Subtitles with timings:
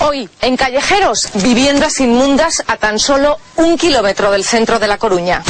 [0.00, 5.42] Hoy, en Callejeros, viviendas inmundas a tan solo un kilómetro del centro de La Coruña.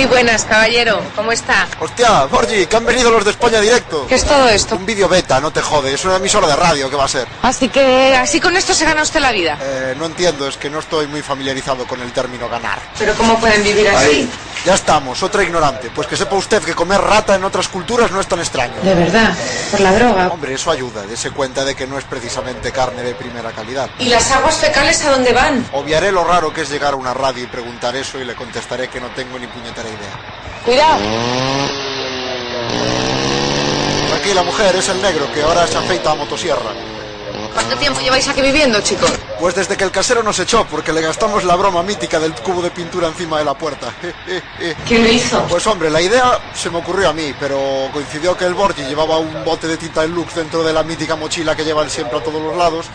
[0.00, 0.98] Muy buenas, caballero.
[1.14, 1.68] ¿Cómo está?
[1.78, 4.06] Hostia, Borgi, que han venido los de España directo.
[4.06, 4.74] ¿Qué es todo esto?
[4.74, 7.28] Un vídeo beta, no te jode, es una emisora de radio, ¿qué va a ser?
[7.42, 9.58] Así que, así con esto se gana usted la vida.
[9.60, 12.78] Eh, no entiendo, es que no estoy muy familiarizado con el término ganar.
[12.98, 14.26] Pero ¿cómo pueden vivir así?
[14.64, 15.90] Ya estamos, otra ignorante.
[15.94, 18.74] Pues que sepa usted que comer rata en otras culturas no es tan extraño.
[18.82, 19.34] De verdad,
[19.70, 20.28] por la droga.
[20.28, 23.88] Hombre, eso ayuda, dése cuenta de que no es precisamente carne de primera calidad.
[23.98, 25.66] ¿Y las aguas fecales a dónde van?
[25.72, 28.88] Obviaré lo raro que es llegar a una radio y preguntar eso y le contestaré
[28.88, 30.62] que no tengo ni puñetera idea.
[30.64, 30.98] Cuidado.
[34.08, 36.99] Tranquila, mujer, es el negro que ahora se afeita a motosierra.
[37.52, 39.06] ¿Cuánto tiempo lleváis aquí viviendo, chico?
[39.38, 42.62] Pues desde que el casero nos echó, porque le gastamos la broma mítica del cubo
[42.62, 43.92] de pintura encima de la puerta.
[44.86, 45.42] ¿Quién lo hizo?
[45.48, 49.18] Pues hombre, la idea se me ocurrió a mí, pero coincidió que el Borgi llevaba
[49.18, 52.18] un bote de tinta en Lux dentro de la mítica mochila que lleva él siempre
[52.18, 52.86] a todos los lados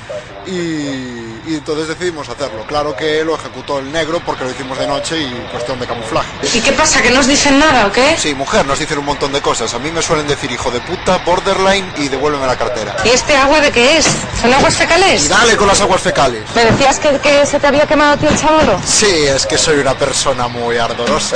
[0.45, 2.65] y, y entonces decidimos hacerlo.
[2.67, 6.29] Claro que lo ejecutó el negro porque lo hicimos de noche y cuestión de camuflaje.
[6.53, 7.01] ¿Y qué pasa?
[7.01, 8.15] ¿Que no os dicen nada o qué?
[8.17, 9.73] Sí, mujer, nos dicen un montón de cosas.
[9.73, 12.95] A mí me suelen decir hijo de puta, borderline y devuélveme la cartera.
[13.03, 14.05] ¿Y este agua de qué es?
[14.45, 15.27] ¿Son aguas Y fecales?
[15.29, 16.43] dale con las aguas fecales.
[16.55, 18.79] ¿Me decías que, que se te había quemado a ti el chabolo?
[18.85, 21.35] Sí, es que soy una persona muy ardorosa.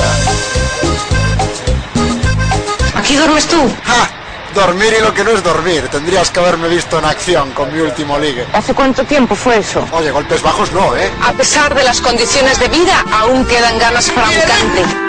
[2.95, 3.57] ¿Aquí duermes tú?
[3.85, 4.09] ¡Ja!
[4.53, 5.87] Dormir y lo que no es dormir.
[5.89, 8.45] Tendrías que haberme visto en acción con mi último ligue.
[8.53, 9.87] ¿Hace cuánto tiempo fue eso?
[9.91, 11.09] Oye, golpes bajos no, ¿eh?
[11.23, 15.08] A pesar de las condiciones de vida, aún quedan ganas para un cante.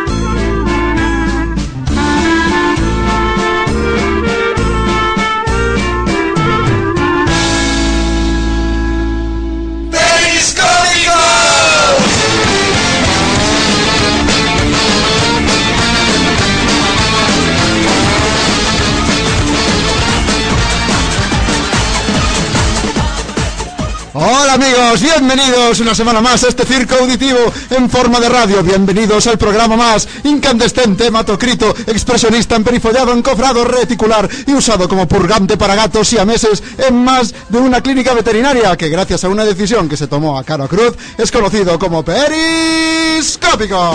[24.53, 27.39] Amigos, bienvenidos una semana más a este circo auditivo
[27.71, 28.65] en forma de radio.
[28.65, 35.77] Bienvenidos al programa más incandescente, hematocrito, expresionista, emperifollado, encofrado, reticular y usado como purgante para
[35.77, 39.89] gatos y a meses en más de una clínica veterinaria que gracias a una decisión
[39.89, 43.95] que se tomó a Caro Cruz es conocido como periscópico.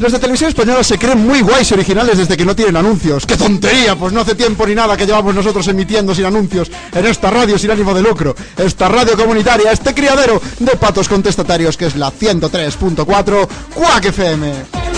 [0.00, 3.26] Los de televisión española se creen muy guays y originales desde que no tienen anuncios.
[3.26, 3.96] ¡Qué tontería!
[3.96, 7.58] Pues no hace tiempo ni nada que llevamos nosotros emitiendo sin anuncios en esta radio
[7.58, 8.36] sin ánimo de lucro.
[8.56, 14.97] Esta radio comunitaria, este criadero de patos contestatarios que es la 103.4 Quack FM.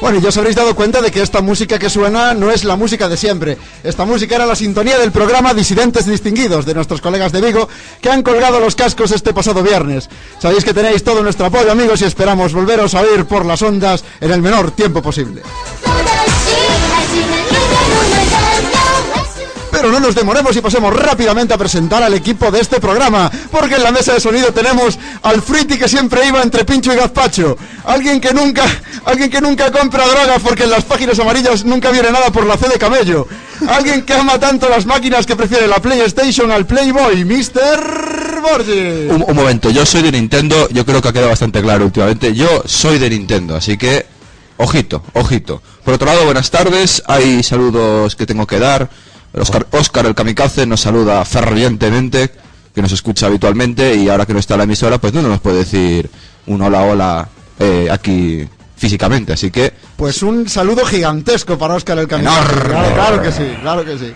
[0.00, 2.64] Bueno, y ya os habréis dado cuenta de que esta música que suena no es
[2.64, 3.58] la música de siempre.
[3.82, 7.68] Esta música era la sintonía del programa Disidentes Distinguidos de nuestros colegas de Vigo
[8.00, 10.08] que han colgado los cascos este pasado viernes.
[10.38, 14.04] Sabéis que tenéis todo nuestro apoyo, amigos, y esperamos volveros a oír por las ondas
[14.20, 15.42] en el menor tiempo posible.
[19.80, 23.76] Pero no nos demoremos y pasemos rápidamente a presentar al equipo de este programa, porque
[23.76, 27.56] en la mesa de sonido tenemos al friti que siempre iba entre pincho y gazpacho,
[27.84, 28.64] alguien que nunca,
[29.04, 32.56] alguien que nunca compra droga porque en las páginas amarillas nunca viene nada por la
[32.56, 33.28] C de camello,
[33.68, 38.40] alguien que ama tanto las máquinas que prefiere la PlayStation al Playboy, Mr.
[38.42, 39.12] Borges.
[39.12, 42.34] Un, un momento, yo soy de Nintendo, yo creo que ha quedado bastante claro últimamente.
[42.34, 44.06] Yo soy de Nintendo, así que
[44.56, 45.62] ojito, ojito.
[45.84, 48.90] Por otro lado, buenas tardes, hay saludos que tengo que dar.
[49.40, 52.30] Oscar, Oscar el Kamikaze nos saluda fervientemente,
[52.74, 55.40] que nos escucha habitualmente y ahora que no está en la emisora, pues no nos
[55.40, 56.10] puede decir
[56.46, 58.46] un hola hola eh, aquí
[58.76, 62.20] físicamente, así que Pues un saludo gigantesco para Oscar el.
[62.20, 62.68] Enorme.
[62.68, 64.14] Claro, claro que sí, claro que sí.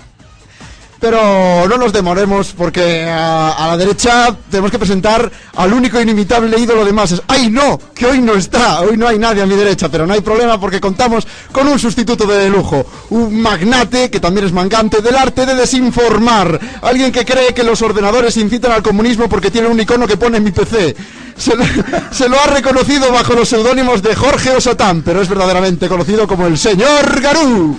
[1.03, 6.85] Pero no nos demoremos porque a, la derecha tenemos que presentar al único inimitable ídolo
[6.85, 7.21] de masas.
[7.27, 7.77] ¡Ay, no!
[7.93, 10.61] Que hoy no está, hoy no hay nadie a mi derecha, pero no hay problema
[10.61, 12.87] porque contamos con un sustituto de lujo.
[13.11, 16.61] Un magnate, que también es mangante, del arte de desinformar.
[16.83, 20.37] Alguien que cree que los ordenadores incitan al comunismo porque tiene un icono que pone
[20.37, 20.95] en mi PC.
[21.37, 21.65] Se, lo-
[22.13, 26.47] se lo ha reconocido bajo los seudónimos de Jorge Osatán, pero es verdaderamente conocido como
[26.47, 27.77] el señor Garú.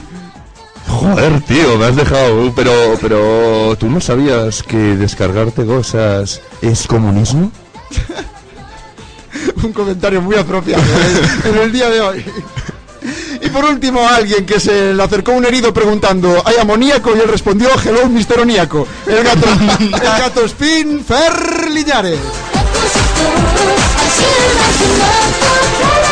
[0.93, 2.53] Joder, tío, me has dejado.
[2.55, 7.51] Pero, pero, ¿tú no sabías que descargarte cosas es comunismo?
[9.63, 11.21] un comentario muy apropiado ¿eh?
[11.49, 12.23] en el día de hoy.
[13.41, 17.15] Y por último, alguien que se le acercó un herido preguntando, ¿hay amoníaco?
[17.15, 18.41] Y él respondió, hello, Mr.
[18.41, 18.87] Oníaco.
[19.05, 19.47] El gato,
[19.79, 21.33] el gato Spin Fer.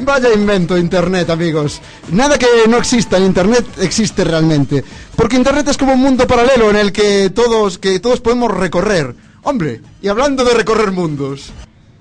[0.00, 1.80] Vaya invento Internet, amigos.
[2.10, 4.84] Nada que no exista en Internet existe realmente.
[5.16, 9.14] Porque Internet es como un mundo paralelo en el que todos, que todos podemos recorrer.
[9.42, 11.52] Hombre, y hablando de recorrer mundos.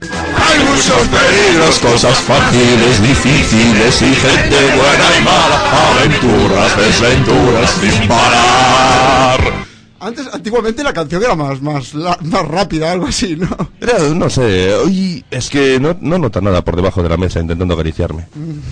[0.02, 5.92] Hay muchos peligros, cosas fáciles, difíciles y gente buena y mala.
[5.92, 9.63] Aventuras, desventuras sin.
[10.06, 13.48] Antes, antiguamente la canción era más, más, la- más rápida, algo así, ¿no?
[13.80, 17.40] Era, no sé, hoy es que no, no nota nada por debajo de la mesa
[17.40, 18.26] intentando acariciarme.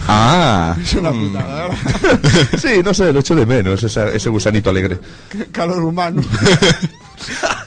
[0.07, 1.69] Ah, Es una putada.
[2.61, 4.99] Sí, no sé, lo echo de menos, esa- ese gusanito alegre.
[5.51, 6.21] Calor humano.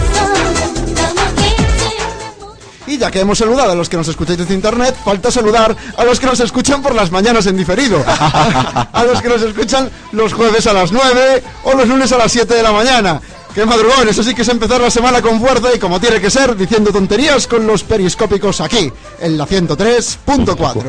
[2.86, 6.04] Y ya que hemos saludado a los que nos escucháis desde internet, falta saludar a
[6.04, 8.02] los que nos escuchan por las mañanas en diferido.
[8.06, 12.30] a los que nos escuchan los jueves a las 9 o los lunes a las
[12.30, 13.20] 7 de la mañana.
[13.54, 14.06] ¡Qué madrugón!
[14.08, 16.92] Eso sí que es empezar la semana con fuerza y como tiene que ser, diciendo
[16.92, 20.82] tonterías con los periscópicos aquí, en la 103.4.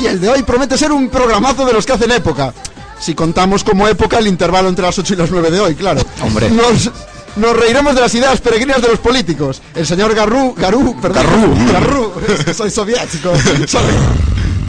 [0.00, 2.52] Y el de hoy promete ser un programazo de los que hacen época.
[3.00, 6.02] Si contamos como época el intervalo entre las 8 y las 9 de hoy, claro.
[6.22, 6.50] Hombre.
[6.50, 6.90] Nos,
[7.36, 9.60] nos reiremos de las ideas peregrinas de los políticos.
[9.74, 11.24] El señor Garru, Garú, perdón.
[11.24, 11.72] Garru.
[11.72, 12.12] Garru.
[12.28, 13.32] Es que soy soviético.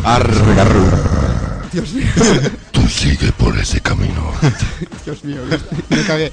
[0.04, 0.86] Arre, Garu.
[1.72, 2.06] Dios mío,
[2.72, 4.32] Tú sigue por ese camino.
[5.04, 5.42] Dios mío,
[5.90, 6.32] me cagué.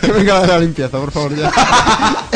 [0.00, 1.50] Que venga la limpieza, por favor, ya.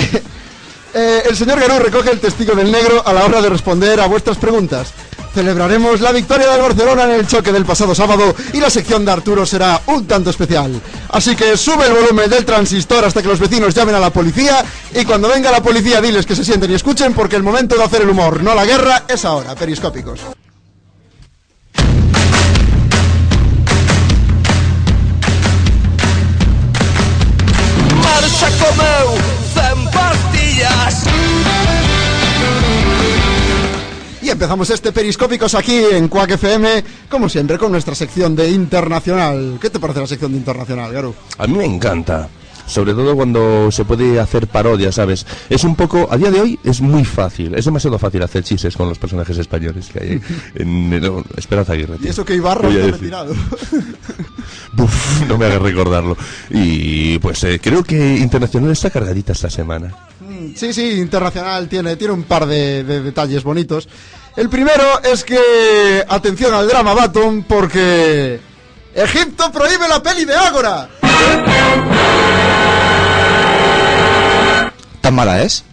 [0.98, 4.06] Eh, el señor Garú recoge el testigo del negro a la hora de responder a
[4.06, 4.94] vuestras preguntas.
[5.36, 9.12] Celebraremos la victoria del Barcelona en el choque del pasado sábado y la sección de
[9.12, 10.80] Arturo será un tanto especial.
[11.10, 14.64] Así que sube el volumen del transistor hasta que los vecinos llamen a la policía
[14.94, 17.84] y cuando venga la policía diles que se sienten y escuchen porque el momento de
[17.84, 20.20] hacer el humor, no la guerra, es ahora, periscópicos.
[28.02, 29.18] Marxa comeu
[29.52, 31.25] 100 pastillas
[34.26, 39.56] Y empezamos este Periscópicos aquí en Quack FM, como siempre, con nuestra sección de Internacional.
[39.60, 41.14] ¿Qué te parece la sección de Internacional, Garu?
[41.38, 42.28] A mí me encanta.
[42.66, 45.24] Sobre todo cuando se puede hacer parodia, ¿sabes?
[45.48, 48.76] Es un poco, a día de hoy es muy fácil, es demasiado fácil hacer chistes
[48.76, 50.20] con los personajes españoles que hay
[50.56, 51.96] en, en- Esperanza Aguirre.
[52.02, 53.32] Y eso que Ibarra está retirado.
[54.72, 56.16] Buf, no me hagas recordarlo.
[56.50, 59.94] Y pues eh, creo que Internacional está cargadita esta semana.
[60.56, 63.88] Sí, sí, Internacional tiene, tiene un par de, de detalles bonitos.
[64.36, 68.38] El primero es que, atención al drama Baton, porque
[68.94, 70.88] Egipto prohíbe la peli de Ágora.
[75.00, 75.64] ¿Tan mala es?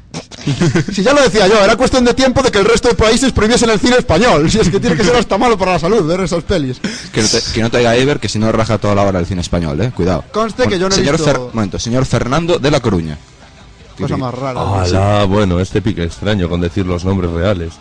[0.93, 3.31] Si ya lo decía yo, era cuestión de tiempo de que el resto de países
[3.33, 4.49] prohibiesen el cine español.
[4.49, 6.79] Si es que tiene que ser hasta malo para la salud ver esas pelis.
[7.11, 9.19] Que no te, que no te diga Iber que si no raja toda la hora
[9.19, 9.91] el cine español, eh.
[9.95, 10.23] Cuidado.
[10.31, 13.17] Conste que yo no he señor visto- momento, señor Fernando de la Coruña.
[13.99, 14.61] Cosa más rara.
[14.61, 17.73] Hola, bueno, este pique extraño con decir los nombres reales.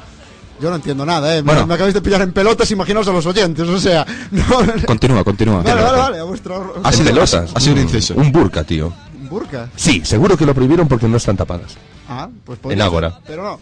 [0.62, 1.42] Yo no entiendo nada, eh.
[1.42, 1.66] Me- Bueno.
[1.66, 4.06] Me, acabáis de pillar en pelotas, imaginaos a los oyentes, o sea.
[4.30, 4.44] No,
[4.86, 5.60] Continúa, continúa.
[5.62, 6.74] vale, vale, vale, a vuestro.
[6.84, 7.50] Ha sido- pelotas.
[7.52, 8.14] ha sido un inciso.
[8.14, 8.92] Un burka, tío.
[9.28, 9.68] Burka.
[9.74, 11.72] Sí, seguro que lo prohibieron porque no están tapadas.
[12.08, 13.18] Ah, pues En Ágora.
[13.26, 13.58] Pero no.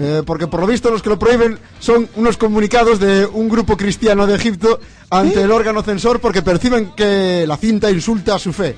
[0.00, 3.76] Eh, porque por lo visto los que lo prohíben son unos comunicados de un grupo
[3.76, 4.78] cristiano de Egipto
[5.10, 8.76] ante el órgano censor porque perciben que la cinta insulta a su fe.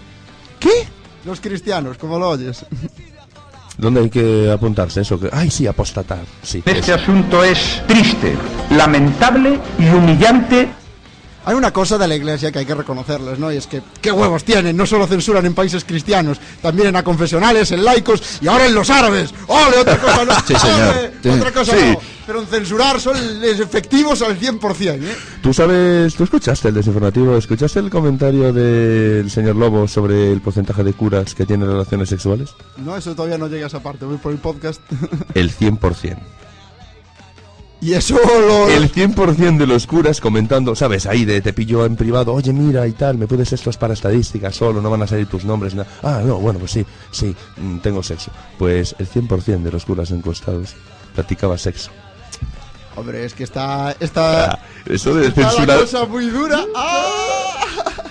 [0.58, 0.70] ¿Qué?
[1.26, 2.64] Los cristianos, como lo oyes.
[3.80, 5.18] ¿Dónde hay que apuntarse eso?
[5.18, 5.30] Que...
[5.32, 6.20] Ay, sí, apostatar.
[6.42, 6.62] Sí.
[6.66, 8.36] Este asunto es triste,
[8.70, 10.68] lamentable y humillante.
[11.46, 13.50] Hay una cosa de la iglesia que hay que reconocerles, ¿no?
[13.50, 14.76] Y es que, ¿qué huevos tienen?
[14.76, 18.90] No solo censuran en países cristianos, también en aconfesionales, en laicos y ahora en los
[18.90, 19.30] árabes.
[19.46, 19.78] ¡Ole!
[19.78, 20.34] Otra cosa no.
[20.46, 20.94] Sí, señor.
[20.98, 21.10] ¡Ole!
[21.22, 21.28] Sí.
[21.30, 21.84] Otra cosa Sí.
[21.92, 22.00] no.
[22.30, 25.16] Pero en censurar son efectivos al 100%, ¿eh?
[25.42, 30.84] Tú sabes, tú escuchaste el desinformativo, escuchaste el comentario del señor Lobo sobre el porcentaje
[30.84, 32.50] de curas que tienen relaciones sexuales.
[32.76, 34.80] No, eso todavía no llega a esa parte, voy por el podcast.
[35.34, 36.18] El 100%.
[37.80, 38.68] y eso lo...
[38.68, 41.06] El 100% de los curas comentando, ¿sabes?
[41.06, 43.94] Ahí de te pillo en privado, oye, mira y tal, me puedes esto es para
[43.94, 45.74] estadísticas solo, no van a salir tus nombres.
[45.74, 45.88] nada.
[46.00, 48.30] Ah, no, bueno, pues sí, sí, mm, tengo sexo.
[48.56, 50.76] Pues el 100% de los curas encuestados
[51.12, 51.90] practicaba sexo.
[53.00, 53.96] Hombre, es que está...
[53.98, 54.50] está...
[54.52, 55.80] Ah, eso de Está la censurar.
[55.80, 56.64] cosa muy dura.
[56.76, 57.54] ¡Ah!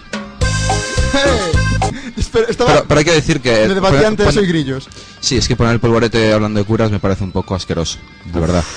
[1.12, 2.70] Hey, espera, estaba...
[2.72, 3.68] Pero, pero hay que decir que...
[3.68, 4.88] me debatí poner- antes soy grillos.
[5.20, 7.98] Sí, es que poner el polvorete hablando de curas me parece un poco asqueroso,
[8.32, 8.64] de verdad.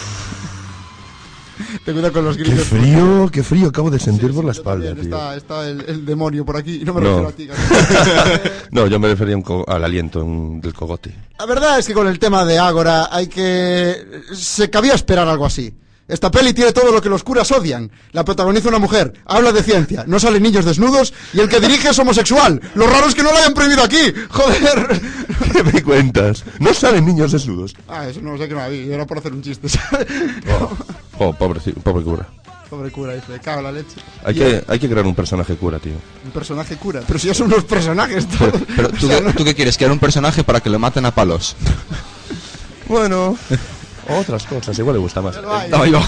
[1.85, 2.67] Te cuidado con los Qué grillos.
[2.67, 5.03] frío, qué frío acabo de sentir por la Yo espalda, tío.
[5.03, 6.77] Está, está el, el demonio por aquí.
[6.81, 7.29] Y no me No.
[7.29, 7.63] refiero a ti.
[8.71, 9.37] No, yo me refería
[9.69, 11.15] al aliento un- del cogote.
[11.39, 14.23] La verdad es que con el tema de Ágora hay que...
[14.33, 15.73] Se cabía esperar algo así.
[16.13, 17.91] Esta peli tiene todo lo que los curas odian.
[18.13, 21.89] La protagoniza una mujer, habla de ciencia, no salen niños desnudos y el que dirige
[21.89, 22.61] es homosexual.
[22.75, 24.13] Lo raro es que no lo hayan prohibido aquí.
[24.29, 25.01] Joder.
[25.53, 26.45] ¿Qué me cuentas?
[26.59, 27.75] No salen niños desnudos.
[27.89, 28.95] Ah, eso no sé que no había.
[28.95, 29.69] Era por hacer un chiste.
[29.71, 30.07] ¿sabes?
[30.51, 30.71] Oh,
[31.19, 32.29] oh, pobre, pobre cura.
[32.69, 33.97] Pobre cura, dice, cago la leche.
[34.25, 35.93] Hay Y que, hay que crear un personaje cura, tío.
[36.27, 37.01] Un personaje cura.
[37.07, 38.63] Pero si ya son unos personajes Pero, todos.
[38.77, 39.77] pero ¿tú, O sea, qué, no- tú qué quieres?
[39.79, 41.57] ¿Que era un personaje para que lo maten a palos?
[42.89, 43.37] Bueno,
[44.09, 45.39] otras cosas, igual le gusta más.
[45.49, 46.01] Ay, No, yo-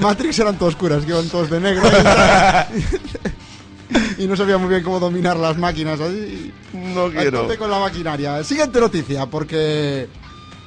[0.00, 1.88] Matrix eran todos curas, que iban todos de negro.
[4.18, 6.00] y no sabía muy bien cómo dominar las máquinas.
[6.00, 6.52] Así.
[6.72, 8.42] No tope con la maquinaria.
[8.44, 10.08] Siguiente noticia, porque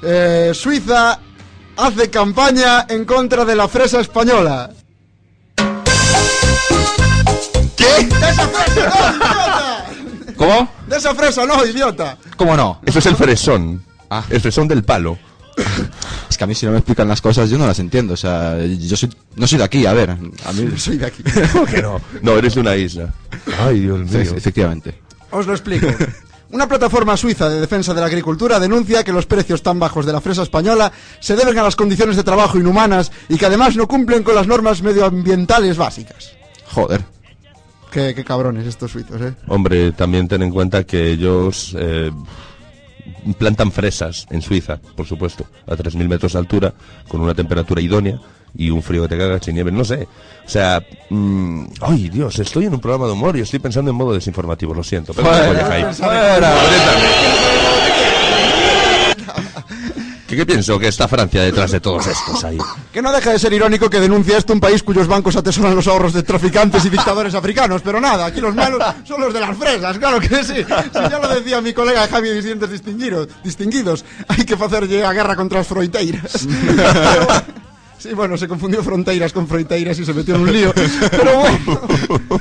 [0.01, 1.19] eh, Suiza
[1.77, 4.69] hace campaña en contra de la fresa española.
[7.77, 8.05] ¿Qué?
[8.05, 9.85] ¡De esa fresa no, idiota!
[10.37, 10.69] ¿Cómo?
[10.87, 12.17] ¡De esa fresa no, idiota!
[12.37, 12.79] ¿Cómo no?
[12.85, 13.83] Eso es el fresón.
[14.09, 14.23] Ah.
[14.29, 15.17] El fresón del palo.
[16.33, 18.15] Es que a mí si no me explican las cosas yo no las entiendo.
[18.15, 20.09] O sea, yo soy, no soy de aquí, a ver.
[20.09, 20.17] A
[20.53, 20.67] mí...
[20.77, 21.21] Soy de aquí.
[21.51, 22.01] ¿Cómo que no?
[22.23, 23.13] No, eres de una isla.
[23.59, 24.19] Ay, Dios mío.
[24.19, 24.95] Efe- Efectivamente.
[25.29, 25.85] Os lo explico.
[26.49, 30.13] Una plataforma suiza de defensa de la agricultura denuncia que los precios tan bajos de
[30.13, 33.87] la fresa española se deben a las condiciones de trabajo inhumanas y que además no
[33.87, 36.33] cumplen con las normas medioambientales básicas.
[36.71, 37.01] Joder.
[37.91, 39.33] Qué, qué cabrones estos suizos, ¿eh?
[39.47, 42.09] Hombre, también ten en cuenta que ellos eh,
[43.37, 46.73] plantan fresas en Suiza, por supuesto, a 3.000 metros de altura,
[47.07, 48.19] con una temperatura idónea
[48.55, 49.71] y un frío que te cagas sin nieve.
[49.71, 50.07] No sé.
[50.45, 53.97] O sea, mm, ay Dios, estoy en un programa de humor y estoy pensando en
[53.97, 55.13] modo desinformativo, lo siento.
[55.13, 55.93] Pero Fuera, me voy a Jaime.
[55.93, 56.53] fuera.
[60.33, 62.57] ¿Qué, ¿Qué pienso que está Francia detrás de todos estos ahí?
[62.91, 65.87] Que no deja de ser irónico que denuncia esto un país cuyos bancos atesoran los
[65.87, 69.57] ahorros de traficantes y dictadores africanos, pero nada, aquí los malos son los de las
[69.57, 70.55] fresas, claro que sí.
[70.55, 75.35] Si ya lo decía mi colega Javi de distinguidos, distinguidos, hay que hacer a guerra
[75.35, 76.21] contra las bueno,
[77.97, 80.73] Sí, bueno, se confundió fronteiras con fronteiras y se metió en un lío.
[80.73, 81.81] Pero bueno,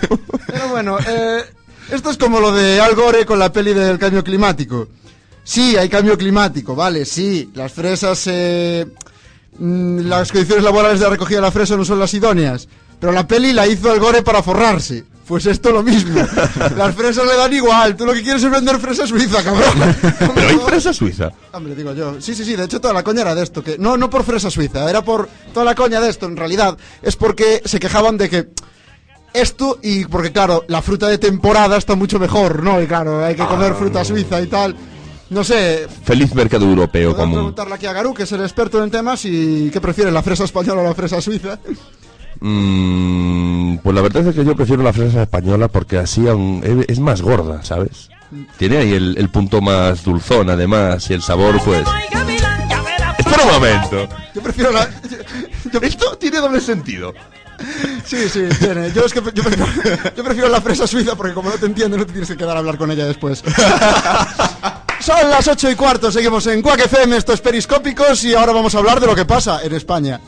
[0.47, 1.45] pero bueno, eh,
[1.91, 4.89] esto es como lo de Al Gore con la peli del cambio climático.
[5.45, 8.87] Sí, hay cambio climático, vale, sí, las fresas eh,
[9.59, 12.69] mm, las condiciones laborales de la recogida de la fresa no son las idóneas.
[13.01, 15.05] Pero la peli la hizo Al Gore para forrarse.
[15.27, 16.21] Pues esto lo mismo.
[16.77, 17.97] Las fresas le dan igual.
[17.97, 19.97] Tú lo que quieres es vender fresa suiza, cabrón.
[20.35, 21.33] Pero hay fresa suiza.
[21.53, 22.21] Hombre, digo yo.
[22.21, 22.55] Sí, sí, sí.
[22.55, 23.63] De hecho, toda la coña era de esto.
[23.65, 24.89] Que no, no por fresa suiza.
[24.89, 26.27] Era por toda la coña de esto.
[26.27, 28.49] En realidad, es porque se quejaban de que
[29.33, 32.81] esto y porque claro, la fruta de temporada está mucho mejor, ¿no?
[32.83, 34.77] Y claro, hay que comer fruta suiza y tal.
[35.33, 37.33] No sé, Feliz mercado europeo común.
[37.35, 40.23] preguntarle aquí a Garú, que es el experto en el tema, si qué prefiere, la
[40.23, 41.59] fresa española o la fresa suiza.
[42.41, 46.99] Mm, pues la verdad es que yo prefiero la fresa española porque así aún es-
[46.99, 48.11] más gorda, ¿sabes?
[48.59, 51.83] Tiene ahí el, el punto más dulzón, además, y el sabor, pues...
[53.19, 54.09] Espera un momento.
[54.35, 54.89] Yo prefiero la.
[55.73, 57.15] yo- Esto tiene doble sentido.
[58.05, 58.91] sí, sí, tiene.
[58.93, 59.67] Yo, es que, yo, prefiero,
[60.17, 62.57] yo prefiero la fresa suiza porque, como no te entiende, no te tienes que quedar
[62.57, 63.43] a hablar con ella después.
[65.03, 68.79] Son las 8 y cuarto, seguimos en Quack FM, estos periscópicos, y ahora vamos a
[68.79, 70.21] hablar de lo que pasa en España.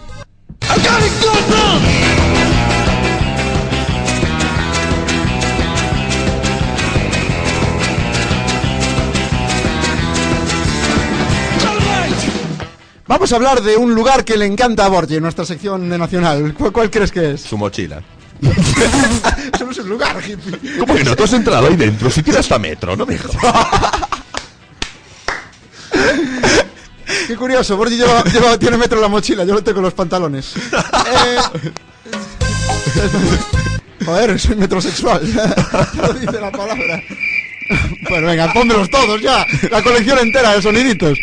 [13.07, 15.99] Vamos a hablar de un lugar que le encanta a Borgi en nuestra sección de
[15.99, 16.53] nacional.
[16.59, 17.43] ¿Cuál, cuál crees que es?
[17.43, 18.03] Su mochila.
[18.43, 20.79] Eso no es un lugar, hippie.
[20.81, 21.15] ¿Cómo que no?
[21.15, 24.11] Tú has entrado ahí dentro, si tiene hasta metro, no me jodas.
[27.35, 29.93] Qué curioso, Borgi lleva, lleva- tiene metro en la mochila, yo lo tengo en los
[29.95, 30.53] pantalones.
[30.55, 31.37] Eh,
[34.07, 35.21] Joder, soy metrosexual.
[35.97, 37.03] Lo dice la palabra.
[38.09, 39.45] Bueno, venga, pónmelos todos ya.
[39.69, 41.19] La colección entera de soniditos.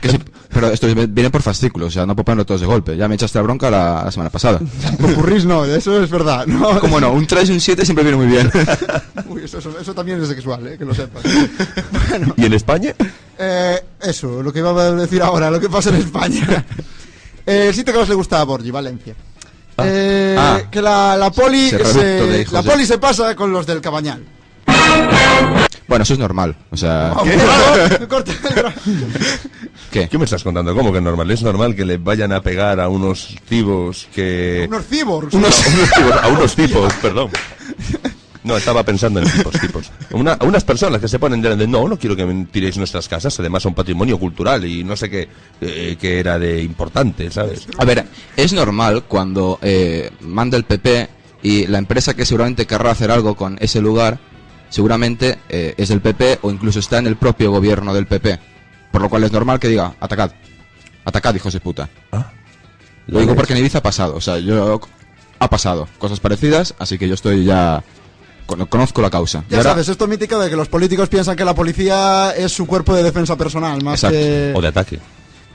[0.00, 0.18] Que sí,
[0.52, 2.96] pero esto viene por fascículos, o sea, no puedo ponerlo todos de golpe.
[2.96, 4.58] Ya me echaste la bronca la, la semana pasada.
[5.00, 6.44] Popurrís no, eso es verdad.
[6.46, 7.12] No, ¿Cómo no?
[7.12, 8.50] Un 3 y un 7 siempre viene muy bien.
[9.28, 11.22] Uy, eso, eso- eso también es sexual, eh, que lo sepas.
[12.36, 12.94] ¿Y en España?
[13.38, 16.64] Eh, eso, lo que iba a decir ahora, lo que pasa en España.
[17.48, 19.14] Eh, el sitio que más le gusta a Borgi, Valencia.
[19.78, 20.62] Eh, Ah.
[20.68, 21.78] que la, la poli se,
[22.50, 24.24] la de- poli se pasa con los del Cabañal.
[25.86, 26.56] Bueno, eso es normal.
[26.72, 28.74] O sea, gra-
[29.92, 30.08] ¿qué?
[30.08, 30.74] ¿Qué me estás contando?
[30.74, 31.30] ¿Cómo que es normal?
[31.30, 34.66] Es normal que le vayan a pegar a unos tibos que...
[34.68, 35.32] Unos cyborgs.
[35.34, 37.30] a unos tipos, a unos tipos, perdón.
[38.46, 39.90] No, estaba pensando en tipos, tipos.
[40.12, 43.08] Una- unas personas que se ponen de, de, no, no quiero que me tiréis nuestras
[43.08, 45.28] casas, además son patrimonio cultural y no sé qué,
[45.60, 47.66] eh, era de importante, ¿sabes?
[47.76, 51.08] A ver, es normal cuando eh, manda el PP
[51.42, 54.18] y la empresa que seguramente querrá hacer algo con ese lugar,
[54.68, 58.38] seguramente eh, es del PP o incluso está en el propio gobierno del PP.
[58.92, 60.30] Por lo cual es normal que diga, atacad.
[61.04, 61.88] Atacad, hijos de puta.
[63.08, 64.80] Lo digo porque en Ibiza ha pasado, o sea, yo
[65.38, 67.82] ha pasado cosas parecidas, así que yo estoy ya
[68.46, 69.44] conozco la causa.
[69.48, 72.66] Ya ahora- sabes, esto mítico de que los políticos piensan que la policía es su
[72.66, 74.16] cuerpo de defensa personal, más Exacto.
[74.18, 74.52] que...
[74.56, 74.98] O de ataque.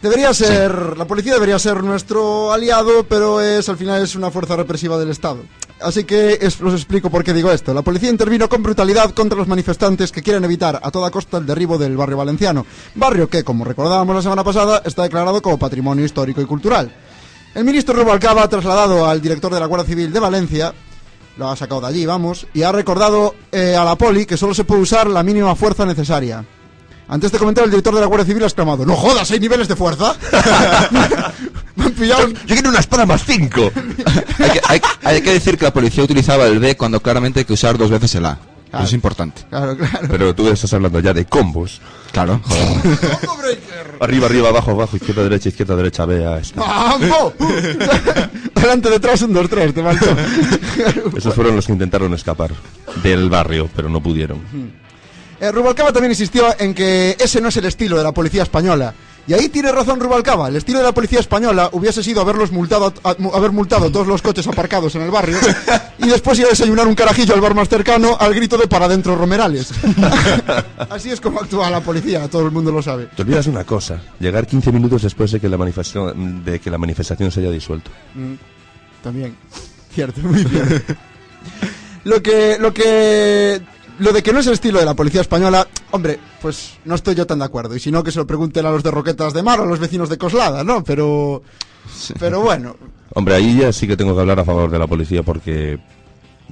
[0.02, 4.56] Debería ser, la policía debería ser nuestro aliado, pero es al final es una fuerza
[4.56, 5.44] represiva del Estado.
[5.80, 7.72] Así que es- os explico por qué digo esto.
[7.74, 11.46] La policía intervino con brutalidad contra los manifestantes que quieren evitar a toda costa el
[11.46, 16.04] derribo del barrio valenciano, barrio que, como recordábamos la semana pasada, está declarado como patrimonio
[16.04, 16.92] histórico y cultural.
[17.54, 20.74] El ministro Rubalcaba ha trasladado al director de la Guardia Civil de Valencia,
[21.38, 24.54] lo ha sacado de allí, vamos, y ha recordado eh, a la poli que solo
[24.54, 26.44] se puede usar la mínima fuerza necesaria.
[27.08, 29.68] Ante este comentario, el director de la Guardia Civil ha exclamado: ¡No jodas, hay niveles
[29.68, 30.16] de fuerza!
[31.76, 32.28] Me han pillado.
[32.30, 33.72] Yo quiero una espada más cinco.
[34.40, 37.46] hay, que, hay- hay que decir que la policía utilizaba el B cuando claramente hay
[37.46, 38.38] que usar dos veces el A.
[38.80, 39.44] Es importante.
[39.50, 40.08] Claro, claro.
[40.10, 41.82] Pero tú estás hablando ya de combos.
[42.14, 42.98] Claro, joder.
[43.20, 43.98] ¡Combo breaker!
[44.00, 46.60] Arriba, arriba, abajo, abajo, izquierda, derecha, izquierda, derecha, vea esto.
[46.62, 47.34] ¡Vamos!
[48.56, 50.06] Delante, detrás, un, dos, tres, te faltó.
[51.18, 52.52] Esos fueron los que intentaron escapar
[53.04, 54.42] del barrio, pero no pudieron.
[55.40, 58.94] Eh, Rubalcaba también insistió en que ese no es el estilo de la policía española.
[59.28, 60.48] Y ahí tiene razón Rubalcaba.
[60.48, 64.22] El estilo de la policía española hubiese sido haberlos multado, a- haber multado todos los
[64.22, 65.38] coches aparcados en el barrio
[66.00, 68.86] y después ir a desayunar un carajillo al bar más cercano al grito de para
[68.86, 69.72] adentro Romerales.
[70.90, 73.08] Así es como actúa la policía, todo el mundo lo sabe.
[73.16, 76.78] Te olvidas una cosa, llegar 15 minutos después de que la manifestación, de que la
[76.80, 77.92] manifestación se haya disuelto.
[79.04, 79.36] También.
[79.94, 80.94] Cierto, muy cierto.
[82.06, 83.62] lo que, lo que,
[84.02, 87.16] lo de que no es el estilo de la policía española, hombre, pues no estoy
[87.16, 87.76] yo tan de acuerdo.
[87.76, 89.68] Y si no, que se lo pregunten a los de Roquetas de Mar o a
[89.68, 90.84] los vecinos de Coslada, ¿no?
[90.84, 91.42] Pero,
[92.20, 92.76] pero bueno,
[93.14, 95.80] Hombre, ahí ya sí que tengo que hablar a favor de la policía porque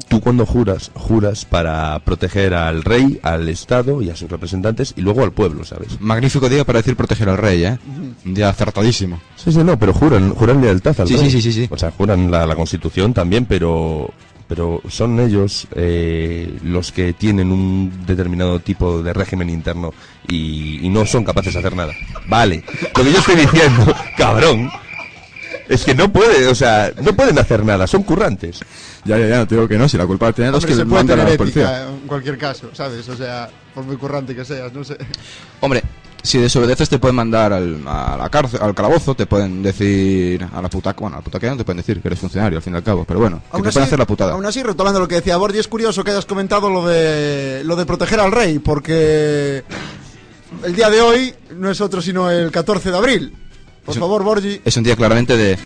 [0.10, 5.02] tú cuando juras, juras para proteger al rey, al Estado y a sus representantes y
[5.02, 6.00] luego al pueblo, ¿sabes?
[6.02, 7.80] Magnífico día para decir proteger al rey, ¿eh?
[8.26, 9.22] Un día acertadísimo.
[9.38, 11.30] Sí, sí, no, pero juran, juran lealtad al Sí, rey.
[11.30, 11.68] sí, sí, sí, sí.
[11.72, 14.10] O sea, juran la, la Constitución también, pero
[14.50, 19.94] pero son ellos eh, los que tienen un determinado tipo de régimen interno
[20.28, 21.94] y, y no son capaces de hacer nada.
[22.28, 22.64] Vale,
[22.98, 24.72] lo que yo estoy diciendo, cabrón,
[25.70, 28.60] es que no puede, o sea, no pueden hacer nada, son currantes.
[29.06, 30.74] Ya, ya, ya, no te digo que no, si la culpa la tienen los que
[30.74, 31.64] se puede mandan a tener la policía.
[31.64, 33.08] ética en cualquier caso, ¿sabes?
[33.08, 34.98] O sea, por muy currante que seas, no sé.
[35.62, 35.84] Hombre,
[36.24, 40.62] si desobedeces te pueden mandar al, a la cárcel, al calabozo, te pueden decir a
[40.62, 42.64] la puta, bueno, a la puta que no te pueden decir que eres funcionario al
[42.64, 44.34] fin y al cabo, pero bueno, que Aún te así, pueden hacer la putada.
[44.34, 47.76] aún así, retomando lo que decía Borgi, es curioso que hayas comentado lo de lo
[47.76, 49.64] de proteger al rey, porque
[50.64, 53.38] el día de hoy no es otro sino el 14 de abril.
[53.86, 54.62] Por favor, Borgi.
[54.66, 55.58] Es un día claramente de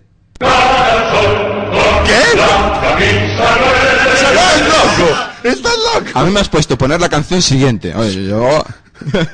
[5.43, 6.07] ¡Estás loco!
[6.13, 7.93] A mí me has puesto poner la canción siguiente.
[7.95, 8.63] Oye, yo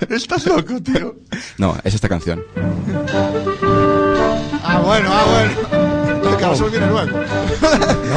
[0.09, 1.15] ¡Estás loco, tío!
[1.57, 2.43] No, es esta canción.
[4.63, 5.89] Ah, bueno, ah, bueno.
[6.29, 7.19] El viene luego.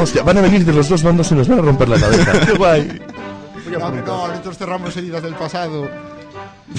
[0.01, 2.41] hostia, van a venir de los dos bandos y nos van a romper la cabeza.
[2.47, 3.03] ¡Qué guay!
[3.71, 5.91] No, no, nosotros cerramos heridas del pasado.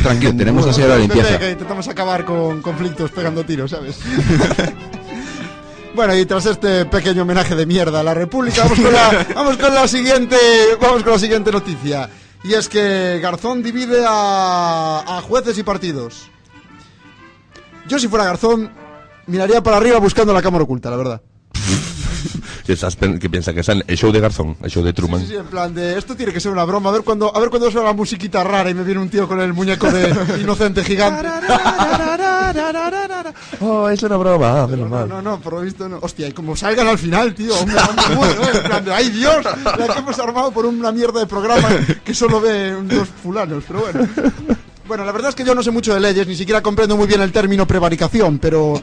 [0.01, 1.39] Tranquilo, tenemos la señora de Desde limpieza.
[1.39, 3.99] que intentamos acabar con conflictos pegando tiros, ¿sabes?
[5.95, 9.57] Bueno, y tras este pequeño homenaje de mierda a la República, vamos con la, vamos
[9.57, 10.35] con la siguiente,
[10.81, 12.09] vamos con la siguiente noticia.
[12.43, 16.29] Y es que Garzón divide a, a jueces y partidos.
[17.87, 18.71] Yo si fuera Garzón,
[19.27, 21.21] miraría para arriba buscando la cámara oculta, la verdad.
[22.65, 25.21] que, estás que piensa que es el show de Garzón, el show de Truman.
[25.21, 26.89] Sí, sí, en plan de esto tiene que ser una broma.
[26.89, 29.27] A ver cuando, a ver cuando suena la musiquita rara y me viene un tío
[29.27, 31.27] con el muñeco de inocente gigante.
[33.59, 35.99] Oh, es una broma, menos No, no, no, por lo visto no.
[36.01, 38.51] Hostia, y como salgan al final, tío, hombre, hombre, bueno, ¿eh?
[38.53, 39.43] en plan de, ¡ay Dios!
[39.63, 41.69] La que hemos armado por una mierda de programa
[42.03, 44.07] que solo ve dos fulanos, pero bueno.
[44.87, 47.07] Bueno, la verdad es que yo no sé mucho de leyes, ni siquiera comprendo muy
[47.07, 48.81] bien el término prevaricación, pero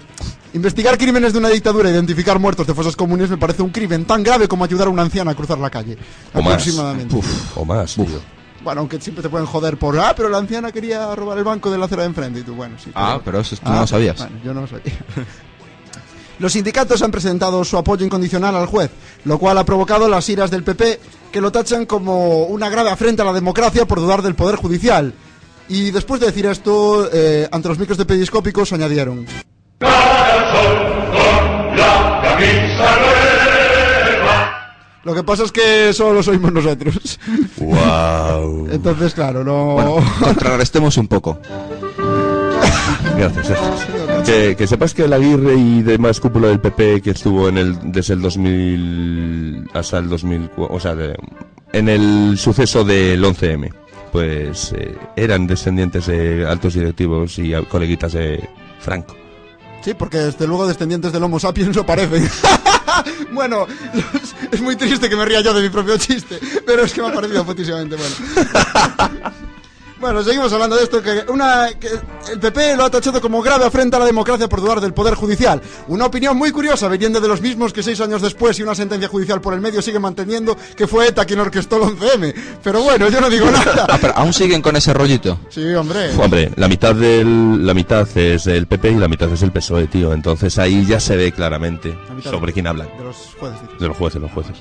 [0.54, 4.04] investigar crímenes de una dictadura e identificar muertos de fosas comunes me parece un crimen
[4.04, 5.96] tan grave como ayudar a una anciana a cruzar la calle.
[6.34, 6.54] O más.
[6.54, 7.20] aproximadamente.
[7.54, 8.04] O más, tío.
[8.62, 11.70] Bueno, aunque siempre te pueden joder por, ah, pero la anciana quería robar el banco
[11.70, 12.90] de la acera de enfrente y tú, bueno, sí.
[12.94, 14.18] Ah, pero eso tú no lo sabías.
[14.18, 14.92] Bueno, yo no lo sabía.
[16.38, 18.90] Los sindicatos han presentado su apoyo incondicional al juez,
[19.24, 20.98] lo cual ha provocado las iras del PP,
[21.30, 25.12] que lo tachan como una grave afrenta a la democracia por dudar del Poder Judicial.
[25.68, 29.26] Y después de decir esto, eh, ante los micros de periscópicos añadieron...
[35.02, 37.18] Lo que pasa es que solo lo oímos nosotros.
[37.58, 38.68] Wow.
[38.72, 39.72] Entonces, claro, no...
[39.74, 41.38] Bueno, contrarrestemos un poco.
[43.16, 43.86] Gracias, gracias.
[44.26, 47.92] Que, que sepas que el Aguirre y demás cúpula del PP que estuvo en el
[47.92, 51.16] desde el 2000 hasta el 2000, o sea, de-
[51.72, 53.72] en el suceso del 11M,
[54.12, 58.46] pues eh, eran descendientes de altos directivos y coleguitas de
[58.80, 59.16] Franco.
[59.82, 62.28] Sí, porque desde luego descendientes del Homo sapiens no parecen.
[63.32, 63.66] bueno,
[64.52, 67.08] es, muy triste que me ría yo de mi propio chiste, pero es que me
[67.08, 68.14] ha parecido putísimamente bueno.
[70.00, 71.88] Bueno, seguimos hablando de esto, que, una, que
[72.32, 75.14] el PP lo ha tachado como grave afrenta a la democracia por dudar del Poder
[75.14, 75.60] Judicial.
[75.88, 79.08] Una opinión muy curiosa, viniendo de los mismos que seis años después y una sentencia
[79.08, 82.34] judicial por el medio sigue manteniendo que fue ETA quien orquestó el 11M.
[82.62, 83.98] Pero bueno, yo no digo Ah, nada.
[84.00, 85.38] pero aún siguen con ese rollito.
[85.50, 86.10] Sí, hombre.
[86.16, 89.86] Hombre, la mitad del la mitad es el PP y la mitad es el PSOE,
[89.86, 90.14] tío.
[90.14, 92.88] Entonces ahí ya se ve claramente sobre de- quién hablan.
[92.96, 93.60] De los jueces.
[93.78, 94.56] De los jueces, los jueces.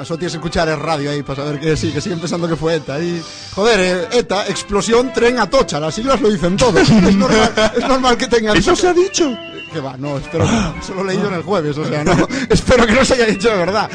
[0.00, 2.56] Eso tienes que escuchar el radio ahí para saber que sí, que siguen pensando que
[2.56, 2.98] fue ETA.
[2.98, 3.22] Y,
[3.54, 5.78] joder, eh, ETA, explosión, tren, atocha.
[5.78, 6.78] Las siglas lo dicen todo.
[6.80, 8.56] Es normal, es normal que tengan.
[8.56, 9.30] ¿Eso se ha dicho?
[9.72, 10.74] Que va, no, espero que no.
[10.80, 12.12] Eso lo he leído en el jueves, o sea, no.
[12.48, 13.90] espero que no se haya dicho de verdad.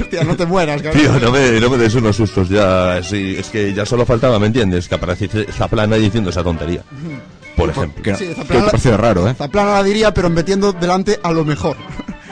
[0.00, 1.02] Hostia, no te mueras, cabrón.
[1.02, 3.02] Tío, no me, no me des unos sustos ya.
[3.02, 4.88] Sí, es que ya solo faltaba, ¿me entiendes?
[4.88, 6.82] Que apareciese Zaplana diciendo esa tontería.
[7.56, 8.02] Por ejemplo.
[8.02, 9.34] Que, Sí, que Zaplana- pareció raro, ¿eh?
[9.34, 11.76] Zaplana la diría, pero metiendo delante a lo mejor.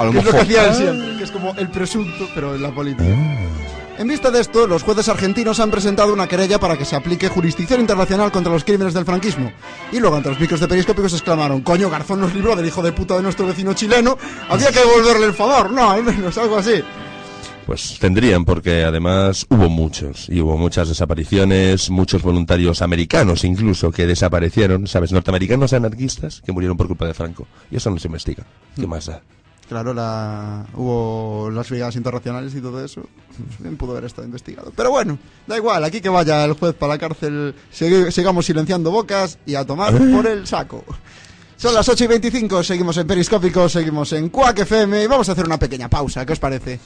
[0.00, 2.54] A lo Que es lo que hacía él siempre, que es como el presunto, pero
[2.54, 3.04] en la política.
[3.98, 7.28] En vista de esto, los jueces argentinos han presentado una querella para que se aplique
[7.28, 9.52] jurisdicción internacional contra los crímenes del franquismo.
[9.92, 12.92] Y luego, ante los micros de periscópicos, exclamaron: Coño, Garzón nos libró del hijo de
[12.92, 14.16] puta de nuestro vecino chileno.
[14.48, 16.82] Había que devolverle el favor, no, al menos algo así.
[17.66, 20.30] Pues tendrían, porque además hubo muchos.
[20.30, 25.12] Y hubo muchas desapariciones, muchos voluntarios americanos incluso que desaparecieron, ¿sabes?
[25.12, 27.46] Norteamericanos anarquistas que murieron por culpa de Franco.
[27.70, 28.46] Y eso no se investiga.
[28.74, 29.20] ¿Qué más da?
[29.70, 30.66] Claro, la...
[30.74, 33.02] hubo las brigadas internacionales y todo eso.
[33.61, 34.72] Bien pudo haber estado investigado.
[34.74, 38.90] Pero bueno, da igual, aquí que vaya el juez para la cárcel, segui- sigamos silenciando
[38.90, 40.85] bocas y a tomar por el saco.
[41.56, 45.33] Son las 8 y 25, seguimos en Periscópico, seguimos en Quack FM y vamos a
[45.33, 46.80] hacer una pequeña pausa, ¿qué os parece?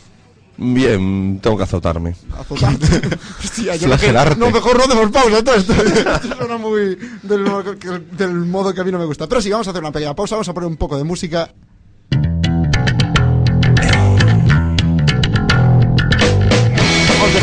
[0.58, 2.14] Bien, tengo que azotarme.
[2.38, 2.86] Azotarte.
[3.42, 4.36] Hostia, yo Flagelarte.
[4.36, 5.72] no, mejor no hacemos pausa, todo esto,
[6.36, 7.44] suena muy del,
[8.12, 9.26] del modo que a mí no me gusta.
[9.26, 11.50] Pero sí, vamos a hacer una pequeña pausa, vamos a poner un poco de música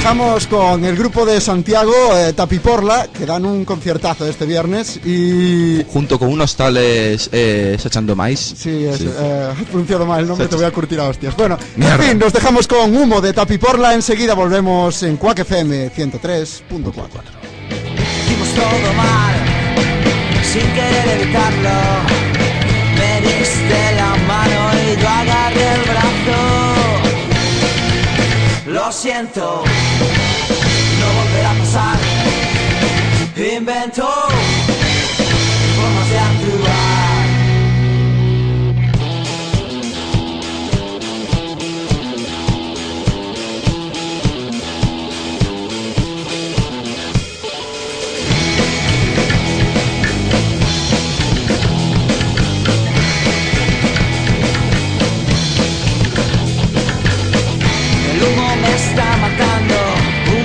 [0.02, 5.84] dejamos con el grupo de Santiago, eh, Tapiporla, que dan un conciertazo este viernes y...
[5.94, 8.40] Junto con unos tales eh, Sachando Mais.
[8.58, 9.08] Sí, es, Sí.
[9.16, 11.36] eh, has pronunciado mal el nombre, te voy a curtir a hostias.
[11.38, 11.98] Bueno, Mierda.
[11.98, 16.62] en fin, nos dejamos con humo de Tapiporla, enseguida volvemos en Quack FM 103.4.
[18.26, 19.36] Hicimos todo mal,
[20.52, 21.80] sin querer evitarlo.
[22.98, 26.11] Me diste la mano y yo agarré el brazo.
[28.92, 29.64] Lo siento,
[31.00, 31.98] no volverá a pasar.
[33.38, 34.06] Invento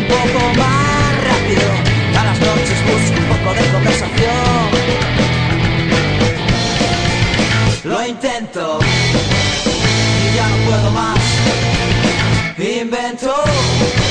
[0.08, 1.66] Un poco más rápido.
[2.16, 4.70] A las noches busco un poco de conversación.
[7.84, 8.78] Lo intento
[10.22, 11.18] y ya no puedo más.
[12.58, 14.05] Invento.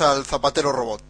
[0.00, 1.02] Al Zapatero Robot.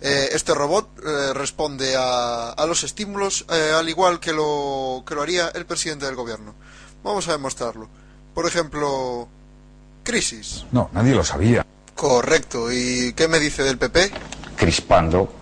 [0.00, 5.14] Eh, este robot eh, responde a, a los estímulos eh, al igual que lo, que
[5.14, 6.54] lo haría el presidente del gobierno.
[7.04, 7.88] Vamos a demostrarlo.
[8.34, 9.28] Por ejemplo,
[10.02, 10.64] crisis.
[10.72, 11.64] No, nadie lo sabía.
[11.94, 12.72] Correcto.
[12.72, 14.10] ¿Y qué me dice del PP?
[14.56, 15.32] Crispando,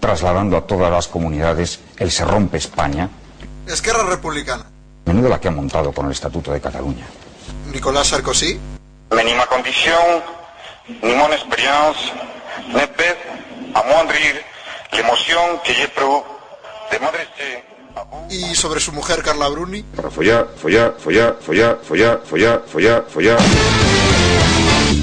[0.00, 3.08] trasladando a todas las comunidades el se rompe España.
[3.66, 4.66] Esquerra Republicana.
[5.06, 7.06] Menudo la que ha montado con el Estatuto de Cataluña.
[7.72, 8.58] Nicolás Sarkozy.
[9.10, 10.22] Mais ni ma condition,
[10.88, 12.12] ni mon expérience
[12.68, 13.16] ne peut
[13.74, 14.34] amoindrir
[14.92, 16.24] la emoción que j'éprouve
[16.92, 17.74] de m'adresser este,
[18.30, 19.82] ¿Y sobre su mujer Carla Bruni?
[19.82, 23.38] Para follar, follar, follar, follar, follar, follar, follar, follar.